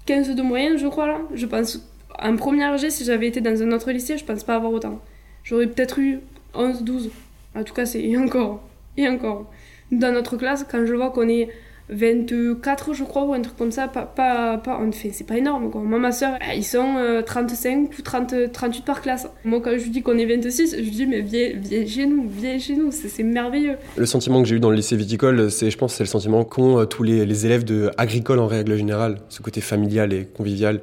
15 0.06 0.36
de 0.36 0.42
moyenne, 0.42 0.78
je 0.78 0.88
crois, 0.88 1.08
là. 1.08 1.22
Je 1.34 1.46
pense. 1.46 1.80
En 2.20 2.36
première 2.36 2.78
G, 2.78 2.90
si 2.90 3.06
j'avais 3.06 3.28
été 3.28 3.40
dans 3.40 3.62
un 3.64 3.72
autre 3.72 3.90
lycée, 3.92 4.18
je 4.18 4.26
pense 4.26 4.44
pas 4.44 4.56
avoir 4.56 4.74
autant. 4.74 5.02
J'aurais 5.46 5.68
peut-être 5.68 5.98
eu 6.00 6.20
11, 6.54 6.84
12. 6.84 7.10
En 7.56 7.64
tout 7.64 7.74
cas, 7.74 7.86
c'est. 7.86 8.02
Et 8.04 8.18
encore. 8.18 8.62
Et 8.98 9.08
encore. 9.08 9.50
Dans 9.92 10.12
notre 10.12 10.36
classe, 10.36 10.66
quand 10.70 10.86
je 10.86 10.94
vois 10.94 11.12
qu'on 11.12 11.30
est 11.30 11.50
24, 11.94 12.94
je 12.94 13.04
crois, 13.04 13.24
ou 13.24 13.34
un 13.34 13.42
truc 13.42 13.56
comme 13.58 13.72
ça. 13.72 13.88
Pas, 13.88 14.04
pas, 14.04 14.58
pas, 14.58 14.80
fait, 14.92 15.12
c'est 15.14 15.26
pas 15.26 15.38
énorme. 15.38 15.72
Moi, 15.74 16.00
ma 16.00 16.12
soeur, 16.12 16.34
eh, 16.42 16.58
ils 16.58 16.64
sont 16.64 16.96
35 17.26 17.78
euh, 17.78 18.00
ou 18.00 18.02
30, 18.02 18.52
38 18.52 18.86
par 18.86 19.02
classe. 19.02 19.28
Moi, 19.44 19.62
quand 19.64 19.78
je 19.78 19.90
dis 19.90 20.02
qu'on 20.02 20.18
est 20.18 20.26
26, 20.26 20.76
je 20.78 20.90
dis, 20.90 21.06
mais 21.06 21.22
viens, 21.22 21.52
viens 21.56 21.86
chez 21.86 22.06
nous, 22.06 22.28
viens 22.28 22.58
chez 22.58 22.76
nous, 22.76 22.92
c'est 22.92 23.24
merveilleux. 23.24 23.76
Le 23.96 24.06
sentiment 24.06 24.42
que 24.42 24.48
j'ai 24.48 24.56
eu 24.56 24.60
dans 24.60 24.70
le 24.70 24.76
lycée 24.76 24.96
viticole, 24.96 25.52
c'est, 25.52 25.70
je 25.70 25.78
pense, 25.78 25.94
c'est 25.94 26.04
le 26.04 26.10
sentiment 26.10 26.44
qu'ont 26.44 26.80
euh, 26.80 26.86
tous 26.86 27.04
les, 27.04 27.26
les, 27.26 27.46
élèves 27.46 27.64
de 27.64 27.92
agricole 27.98 28.40
en 28.40 28.48
règle 28.48 28.76
générale, 28.76 29.20
ce 29.30 29.42
côté 29.42 29.62
familial 29.62 30.14
et 30.14 30.26
convivial. 30.26 30.82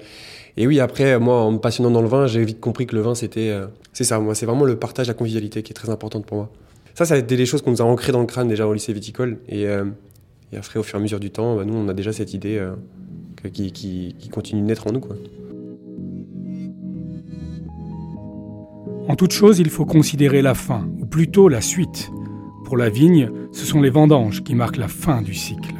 Et 0.56 0.66
oui, 0.66 0.80
après, 0.80 1.18
moi, 1.18 1.42
en 1.42 1.52
me 1.52 1.58
passionnant 1.58 1.90
dans 1.90 2.02
le 2.02 2.08
vin, 2.08 2.26
j'ai 2.26 2.44
vite 2.44 2.60
compris 2.60 2.86
que 2.86 2.94
le 2.94 3.02
vin, 3.02 3.14
c'était. 3.14 3.50
Euh, 3.50 3.66
c'est 3.92 4.04
ça, 4.04 4.20
moi, 4.20 4.34
c'est 4.34 4.46
vraiment 4.46 4.64
le 4.64 4.76
partage, 4.76 5.08
la 5.08 5.14
convivialité 5.14 5.62
qui 5.62 5.72
est 5.72 5.74
très 5.74 5.90
importante 5.90 6.26
pour 6.26 6.36
moi. 6.36 6.50
Ça, 6.94 7.04
ça 7.04 7.14
a 7.14 7.16
été 7.16 7.36
des 7.36 7.46
choses 7.46 7.62
qu'on 7.62 7.70
nous 7.70 7.82
a 7.82 7.84
ancrées 7.84 8.12
dans 8.12 8.20
le 8.20 8.26
crâne 8.26 8.48
déjà 8.48 8.66
au 8.66 8.72
lycée 8.72 8.92
viticole. 8.92 9.38
Et. 9.48 9.66
Et 10.52 10.56
après, 10.56 10.80
au 10.80 10.82
fur 10.82 10.96
et 10.96 10.98
à 10.98 11.02
mesure 11.02 11.20
du 11.20 11.30
temps, 11.30 11.56
bah, 11.56 11.64
nous, 11.64 11.74
on 11.74 11.88
a 11.88 11.94
déjà 11.94 12.12
cette 12.12 12.34
idée 12.34 12.58
euh, 12.58 12.74
qui, 13.52 14.30
continue 14.32 14.62
de 14.62 14.66
naître 14.66 14.86
en 14.88 14.92
nous. 14.92 15.02
En 19.08 19.16
toute 19.16 19.32
chose, 19.32 19.58
il 19.58 19.70
faut 19.70 19.86
considérer 19.86 20.42
la 20.42 20.54
fin, 20.54 20.88
ou 21.00 21.06
plutôt 21.06 21.48
la 21.48 21.60
suite. 21.60 22.10
Pour 22.64 22.76
la 22.76 22.88
vigne, 22.88 23.30
ce 23.52 23.64
sont 23.64 23.80
les 23.80 23.90
vendanges 23.90 24.42
qui 24.42 24.54
marquent 24.54 24.76
la 24.76 24.88
fin 24.88 25.22
du 25.22 25.34
cycle. 25.34 25.74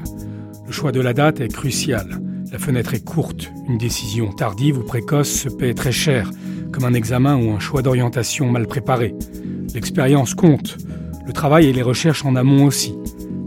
Le 0.67 0.73
choix 0.73 0.93
de 0.93 1.01
la 1.01 1.15
date 1.15 1.41
est 1.41 1.49
crucial. 1.49 2.21
La 2.53 2.59
fenêtre 2.59 2.95
est 2.95 3.05
courte. 3.05 3.53
Une 3.69 3.79
décision 3.79 4.33
tardive 4.33 4.79
ou 4.79 4.83
précoce 4.83 5.31
se 5.31 5.49
paie 5.49 5.75
très 5.75 5.93
cher, 5.93 6.31
comme 6.73 6.85
un 6.85 6.95
examen 6.95 7.37
ou 7.37 7.51
un 7.51 7.61
choix 7.61 7.83
d'orientation 7.83 8.51
mal 8.51 8.67
préparé. 8.67 9.15
L'expérience 9.75 10.35
compte. 10.35 10.79
Le 11.27 11.33
travail 11.33 11.67
et 11.67 11.73
les 11.73 11.83
recherches 11.83 12.25
en 12.25 12.35
amont 12.35 12.65
aussi 12.65 12.95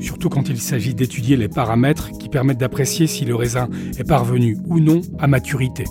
surtout 0.04 0.30
quand 0.30 0.50
il 0.50 0.60
s'agit 0.60 0.94
d'étudier 0.94 1.38
les 1.38 1.48
paramètres 1.48 2.12
qui 2.18 2.30
permettent 2.30 2.58
d'apprécier 2.58 3.08
si 3.08 3.26
le 3.26 3.36
raisin 3.36 3.70
est 3.98 4.08
parvenu 4.08 4.58
ou 4.68 4.80
non 4.80 5.02
à 5.18 5.28
maturité. 5.28 5.86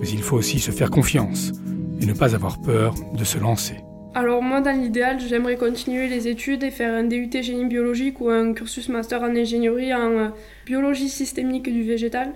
Mais 0.00 0.08
il 0.08 0.20
faut 0.20 0.36
aussi 0.36 0.58
se 0.58 0.70
faire 0.70 0.90
confiance 0.90 1.52
et 2.00 2.06
ne 2.06 2.12
pas 2.12 2.34
avoir 2.34 2.60
peur 2.60 2.94
de 3.16 3.24
se 3.24 3.38
lancer. 3.38 3.76
Alors 4.12 4.42
moi, 4.42 4.60
dans 4.60 4.76
l'idéal, 4.76 5.18
j'aimerais 5.20 5.56
continuer 5.56 6.08
les 6.08 6.26
études 6.26 6.64
et 6.64 6.72
faire 6.72 6.92
un 6.92 7.04
DUT 7.04 7.30
génie 7.32 7.66
biologique 7.66 8.20
ou 8.20 8.28
un 8.28 8.52
cursus 8.54 8.88
master 8.88 9.22
en 9.22 9.36
ingénierie 9.36 9.94
en 9.94 10.10
euh, 10.10 10.28
biologie 10.66 11.08
systémique 11.08 11.72
du 11.72 11.84
végétal. 11.84 12.32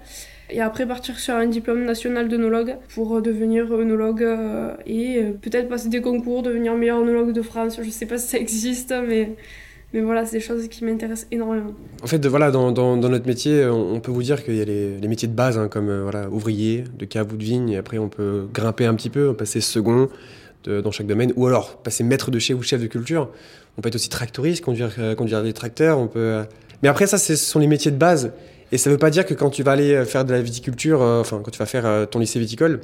Et 0.50 0.61
après 0.61 0.87
partir 0.87 1.18
sur 1.18 1.35
un 1.35 1.46
diplôme 1.46 1.85
national 1.85 2.28
d'œnologue 2.28 2.76
pour 2.94 3.20
devenir 3.20 3.72
œnologue 3.72 4.22
euh, 4.22 4.76
et 4.87 5.16
euh, 5.18 5.33
peut-être 5.33 5.68
passer 5.68 5.88
des 5.88 6.00
concours, 6.00 6.42
devenir 6.42 6.76
meilleur 6.76 7.00
œnologue 7.00 7.33
de 7.33 7.42
France. 7.42 7.80
Je 7.83 7.90
sais 7.90 8.07
pas 8.07 8.18
si 8.18 8.28
ça 8.28 8.38
existe, 8.38 8.94
mais 9.09 9.35
mais 9.94 10.00
voilà, 10.00 10.26
c'est 10.26 10.38
des 10.38 10.44
choses 10.44 10.66
qui 10.66 10.85
m'intéressent 10.85 11.28
énormément. 11.30 11.72
En 12.02 12.07
fait, 12.09 12.26
voilà, 12.26 12.50
dans, 12.50 12.72
dans, 12.72 12.96
notre 12.96 13.26
métier, 13.28 13.64
on, 13.66 14.00
peut 14.00 14.11
vous 14.11 14.24
dire 14.24 14.42
qu'il 14.42 14.57
y 14.57 14.61
a 14.61 14.64
les, 14.64 14.98
les, 14.98 15.09
métiers 15.09 15.28
de 15.28 15.33
base, 15.33 15.57
hein, 15.57 15.68
comme 15.68 15.88
euh, 15.88 16.02
voilà, 16.02 16.28
ouvrier, 16.30 16.83
de 16.98 17.04
cave 17.04 17.33
ou 17.33 17.37
de 17.37 17.44
vigne, 17.44 17.76
après 17.76 17.98
on 17.98 18.09
peut 18.09 18.48
grimper 18.52 18.87
un 18.87 18.94
petit 18.94 19.09
peu, 19.09 19.35
passer 19.35 19.61
second 19.61 20.09
dans 20.64 20.90
chaque 20.90 21.07
domaine, 21.07 21.30
ou 21.37 21.46
alors 21.46 21.76
passer 21.76 22.04
maître 22.04 22.30
de 22.30 22.38
chez 22.38 22.54
ou 22.54 22.62
chef 22.62 22.80
de 22.80 22.87
culture. 22.87 23.28
On 23.76 23.83
peut 23.83 23.88
être 23.88 23.96
aussi 23.96 24.09
tractoriste, 24.09 24.64
conduire, 24.64 24.90
euh, 24.98 25.14
conduire 25.14 25.42
des 25.42 25.52
tracteurs, 25.52 25.98
on 25.98 26.09
peut... 26.09 26.18
Euh, 26.18 26.44
mais 26.83 26.88
après, 26.88 27.07
ça, 27.07 27.18
ce 27.18 27.37
sont 27.37 27.61
les 27.61 27.66
métiers 27.66 27.90
de 27.90 27.96
base. 27.96 28.33
Et 28.72 28.78
ça 28.78 28.90
ne 28.90 28.94
veut 28.94 28.98
pas 28.98 29.11
dire 29.11 29.26
que 29.26 29.35
quand 29.35 29.50
tu 29.50 29.62
vas 29.62 29.72
aller 29.72 30.04
faire 30.07 30.24
de 30.24 30.33
la 30.33 30.42
viticulture, 30.42 31.02
enfin, 31.02 31.40
quand 31.44 31.50
tu 31.50 31.59
vas 31.59 31.66
faire 31.66 32.09
ton 32.11 32.18
lycée 32.18 32.40
viticole, 32.40 32.80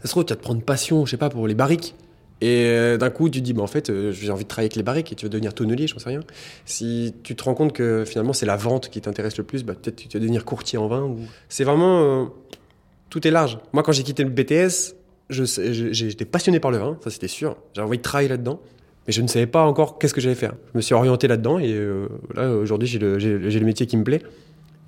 ça 0.00 0.04
se 0.04 0.08
trouve, 0.08 0.24
tu 0.24 0.32
vas 0.32 0.36
te 0.36 0.42
prendre 0.42 0.62
passion, 0.62 1.04
je 1.04 1.10
sais 1.10 1.16
pas, 1.18 1.28
pour 1.28 1.46
les 1.46 1.54
barriques. 1.54 1.94
Et 2.42 2.66
euh, 2.66 2.96
d'un 2.96 3.08
coup, 3.08 3.30
tu 3.30 3.38
te 3.38 3.44
dis, 3.44 3.52
bah, 3.52 3.62
en 3.62 3.68
fait, 3.68 3.88
euh, 3.88 4.10
j'ai 4.10 4.32
envie 4.32 4.42
de 4.42 4.48
travailler 4.48 4.66
avec 4.66 4.74
les 4.74 4.82
barriques 4.82 5.12
et 5.12 5.14
tu 5.14 5.24
veux 5.24 5.30
devenir 5.30 5.54
tonnelier, 5.54 5.86
je 5.86 5.94
ne 5.94 6.00
sais 6.00 6.08
rien. 6.08 6.20
Si 6.64 7.14
tu 7.22 7.36
te 7.36 7.44
rends 7.44 7.54
compte 7.54 7.72
que 7.72 8.04
finalement, 8.04 8.32
c'est 8.32 8.46
la 8.46 8.56
vente 8.56 8.90
qui 8.90 9.00
t'intéresse 9.00 9.38
le 9.38 9.44
plus, 9.44 9.62
bah, 9.62 9.74
peut-être 9.80 9.94
tu 9.94 10.08
vas 10.08 10.18
devenir 10.18 10.44
courtier 10.44 10.76
en 10.76 10.88
vin. 10.88 11.14
C'est 11.48 11.62
vraiment. 11.62 12.02
Euh, 12.02 12.24
tout 13.10 13.24
est 13.28 13.30
large. 13.30 13.58
Moi, 13.72 13.84
quand 13.84 13.92
j'ai 13.92 14.02
quitté 14.02 14.24
le 14.24 14.30
BTS, 14.30 14.96
j'étais 15.30 16.24
passionné 16.24 16.58
par 16.58 16.72
le 16.72 16.78
vin, 16.78 16.98
ça 17.04 17.10
c'était 17.10 17.28
sûr. 17.28 17.56
J'avais 17.74 17.86
envie 17.86 17.98
de 17.98 18.02
travailler 18.02 18.28
là-dedans. 18.28 18.60
Mais 19.06 19.12
je 19.12 19.22
ne 19.22 19.28
savais 19.28 19.46
pas 19.46 19.64
encore 19.64 19.98
qu'est-ce 20.00 20.14
que 20.14 20.20
j'allais 20.20 20.34
faire. 20.34 20.54
Je 20.72 20.78
me 20.78 20.82
suis 20.82 20.94
orienté 20.94 21.28
là-dedans 21.28 21.60
et 21.60 21.76
là, 22.34 22.50
aujourd'hui, 22.50 22.88
j'ai 22.88 22.98
le, 22.98 23.60
métier 23.60 23.86
qui 23.86 23.96
me 23.96 24.04
plaît. 24.04 24.22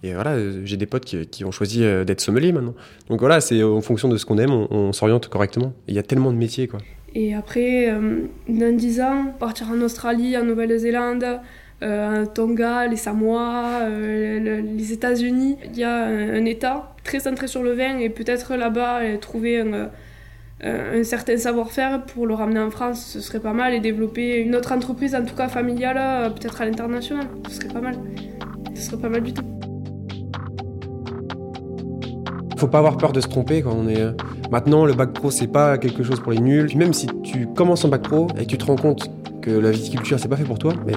Et 0.02 0.14
voilà, 0.14 0.36
j'ai 0.64 0.76
des 0.76 0.86
potes 0.86 1.04
qui, 1.04 1.26
qui 1.26 1.44
ont 1.44 1.50
choisi 1.50 1.80
d'être 1.80 2.20
sommelier 2.20 2.52
maintenant. 2.52 2.74
Donc 3.08 3.20
voilà, 3.20 3.40
c'est 3.40 3.62
en 3.62 3.80
fonction 3.80 4.08
de 4.08 4.16
ce 4.16 4.24
qu'on 4.24 4.38
aime, 4.38 4.52
on, 4.52 4.68
on 4.70 4.92
s'oriente 4.92 5.28
correctement. 5.28 5.74
Il 5.88 5.94
y 5.94 5.98
a 5.98 6.02
tellement 6.02 6.32
de 6.32 6.36
métiers, 6.36 6.66
quoi. 6.68 6.80
Et 7.14 7.34
après, 7.34 7.90
euh, 7.90 8.26
dans 8.48 8.76
10 8.76 9.00
ans, 9.00 9.26
partir 9.38 9.70
en 9.70 9.80
Australie, 9.80 10.36
en 10.36 10.44
Nouvelle-Zélande, 10.44 11.40
euh, 11.82 12.26
Tonga, 12.26 12.86
les 12.88 12.96
Samoa, 12.96 13.82
euh, 13.82 14.60
les 14.60 14.92
États-Unis. 14.92 15.56
Il 15.64 15.78
y 15.78 15.84
a 15.84 16.04
un, 16.06 16.44
État 16.44 16.94
très 17.04 17.20
centré 17.20 17.46
sur 17.46 17.62
le 17.62 17.72
vin 17.72 17.98
et 17.98 18.08
peut-être 18.08 18.56
là-bas 18.56 19.00
trouver 19.20 19.60
un, 19.60 19.90
un 20.62 21.04
certain 21.04 21.36
savoir-faire 21.36 22.04
pour 22.06 22.26
le 22.26 22.34
ramener 22.34 22.60
en 22.60 22.70
France, 22.70 23.04
ce 23.04 23.20
serait 23.20 23.40
pas 23.40 23.52
mal 23.52 23.74
et 23.74 23.80
développer 23.80 24.38
une 24.38 24.56
autre 24.56 24.72
entreprise, 24.72 25.14
en 25.14 25.24
tout 25.24 25.36
cas 25.36 25.48
familiale, 25.48 26.32
peut-être 26.34 26.62
à 26.62 26.64
l'international. 26.64 27.26
Ce 27.48 27.56
serait 27.56 27.68
pas 27.72 27.80
mal. 27.80 27.96
Ce 28.74 28.82
serait 28.82 29.00
pas 29.00 29.08
mal 29.08 29.22
du 29.22 29.34
tout. 29.34 29.53
Faut 32.56 32.68
pas 32.68 32.78
avoir 32.78 32.96
peur 32.96 33.12
de 33.12 33.20
se 33.20 33.28
tromper 33.28 33.62
quand 33.62 33.76
on 33.76 33.88
est. 33.88 34.00
Euh, 34.00 34.12
maintenant, 34.50 34.84
le 34.84 34.94
bac 34.94 35.12
pro, 35.12 35.30
c'est 35.30 35.46
pas 35.46 35.78
quelque 35.78 36.02
chose 36.02 36.20
pour 36.20 36.32
les 36.32 36.40
nuls. 36.40 36.66
Puis 36.66 36.76
même 36.76 36.92
si 36.92 37.06
tu 37.22 37.46
commences 37.46 37.84
en 37.84 37.88
bac 37.88 38.02
pro 38.02 38.28
et 38.38 38.44
que 38.44 38.50
tu 38.50 38.58
te 38.58 38.64
rends 38.64 38.76
compte 38.76 39.10
que 39.42 39.50
la 39.50 39.70
viticulture, 39.70 40.18
c'est 40.18 40.28
pas 40.28 40.36
fait 40.36 40.44
pour 40.44 40.58
toi, 40.58 40.72
mais 40.86 40.94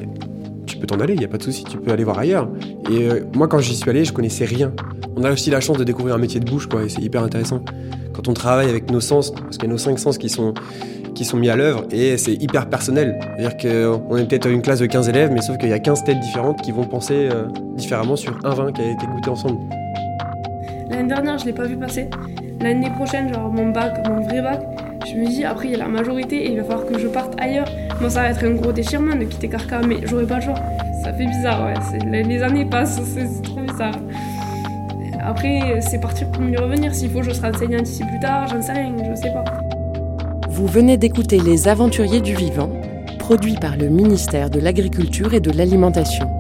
tu 0.66 0.78
peux 0.78 0.88
t'en 0.88 1.00
aller, 1.00 1.16
il 1.16 1.22
y 1.22 1.26
a 1.26 1.28
pas 1.28 1.38
de 1.38 1.44
souci, 1.44 1.64
tu 1.64 1.78
peux 1.78 1.92
aller 1.92 2.04
voir 2.04 2.20
ailleurs. 2.20 2.50
Et 2.92 3.10
euh, 3.10 3.22
moi, 3.36 3.48
quand 3.48 3.60
j'y 3.60 3.76
suis 3.76 3.90
allé, 3.90 4.06
je 4.06 4.14
connaissais 4.14 4.46
rien. 4.46 4.72
On 5.16 5.24
a 5.24 5.32
aussi 5.32 5.50
la 5.50 5.60
chance 5.60 5.78
de 5.78 5.84
découvrir 5.84 6.16
un 6.16 6.20
métier 6.20 6.40
de 6.40 6.50
bouche, 6.50 6.68
quoi, 6.68 6.84
et 6.84 6.90
c'est 6.90 7.02
hyper 7.02 7.24
intéressant. 7.24 7.62
Quand 8.14 8.28
on 8.28 8.34
travaille 8.34 8.70
avec 8.70 8.92
nos 8.92 9.02
sens, 9.02 9.32
parce 9.32 9.58
qu'il 9.58 9.66
y 9.66 9.70
a 9.70 9.72
nos 9.72 9.78
cinq 9.78 10.00
sens 10.00 10.18
qui 10.18 10.30
sont 10.30 10.54
qui 11.18 11.26
sont 11.26 11.38
mis 11.38 11.50
à 11.50 11.56
l'œuvre 11.56 11.86
et 11.92 12.16
c'est 12.18 12.34
hyper 12.34 12.70
personnel. 12.70 13.18
C'est-à-dire 13.38 13.58
qu'on 13.58 14.18
est 14.18 14.28
peut-être 14.28 14.48
une 14.48 14.62
classe 14.62 14.80
de 14.80 14.86
15 14.86 15.10
élèves, 15.10 15.32
mais 15.34 15.42
sauf 15.42 15.58
qu'il 15.58 15.70
y 15.70 15.74
a 15.74 15.80
15 15.80 16.04
têtes 16.04 16.20
différentes 16.20 16.62
qui 16.62 16.72
vont 16.72 16.84
penser 16.84 17.30
euh, 17.32 17.48
différemment 17.76 18.16
sur 18.16 18.38
un 18.44 18.54
vin 18.54 18.72
qui 18.72 18.82
a 18.82 18.92
été 18.92 19.08
goûté 19.08 19.32
ensemble. 19.32 19.58
Dernière, 21.08 21.38
je 21.38 21.46
l'ai 21.46 21.54
pas 21.54 21.66
vu 21.66 21.78
passer. 21.78 22.10
L'année 22.60 22.90
prochaine, 22.90 23.34
genre 23.34 23.50
mon 23.50 23.70
bac, 23.70 24.06
mon 24.10 24.22
vrai 24.22 24.42
bac, 24.42 24.60
je 25.06 25.16
me 25.16 25.26
dis 25.26 25.46
après 25.46 25.70
il 25.70 25.72
y 25.72 25.76
a 25.76 25.78
la 25.78 25.88
majorité 25.88 26.36
et 26.46 26.52
il 26.52 26.58
va 26.58 26.64
falloir 26.66 26.86
que 26.86 27.00
je 27.00 27.08
parte 27.08 27.40
ailleurs. 27.40 27.68
Moi 28.02 28.10
ça 28.10 28.24
va 28.24 28.30
être 28.30 28.44
un 28.44 28.52
gros 28.52 28.74
déchirement 28.74 29.16
de 29.16 29.24
quitter 29.24 29.48
Carca, 29.48 29.80
mais 29.88 30.00
j'aurai 30.04 30.26
pas 30.26 30.36
le 30.36 30.42
choix. 30.42 30.56
Ça 31.04 31.14
fait 31.14 31.26
bizarre, 31.26 31.66
ouais. 31.66 32.00
Les 32.24 32.44
années 32.44 32.66
passent, 32.66 33.00
c'est 33.16 33.42
trop 33.42 33.62
bizarre. 33.62 33.96
Après, 35.24 35.80
c'est 35.80 36.00
partir 36.00 36.30
pour 36.30 36.42
mieux 36.42 36.60
revenir. 36.60 36.94
S'il 36.94 37.10
faut, 37.10 37.22
je 37.22 37.32
serai 37.32 37.50
enseignante 37.50 37.88
ici 37.88 38.04
plus 38.04 38.20
tard, 38.20 38.48
j'en 38.50 38.62
sais 38.62 38.74
rien, 38.74 38.94
je 39.10 39.16
sais 39.16 39.32
pas. 39.32 39.46
Vous 40.50 40.68
venez 40.68 40.98
d'écouter 40.98 41.40
Les 41.40 41.70
Aventuriers 41.70 42.22
du 42.22 42.36
Vivant, 42.36 42.70
produit 43.18 43.56
par 43.56 43.78
le 43.78 43.88
ministère 43.88 44.50
de 44.50 44.60
l'Agriculture 44.60 45.34
et 45.34 45.40
de 45.40 45.52
l'Alimentation. 45.52 46.37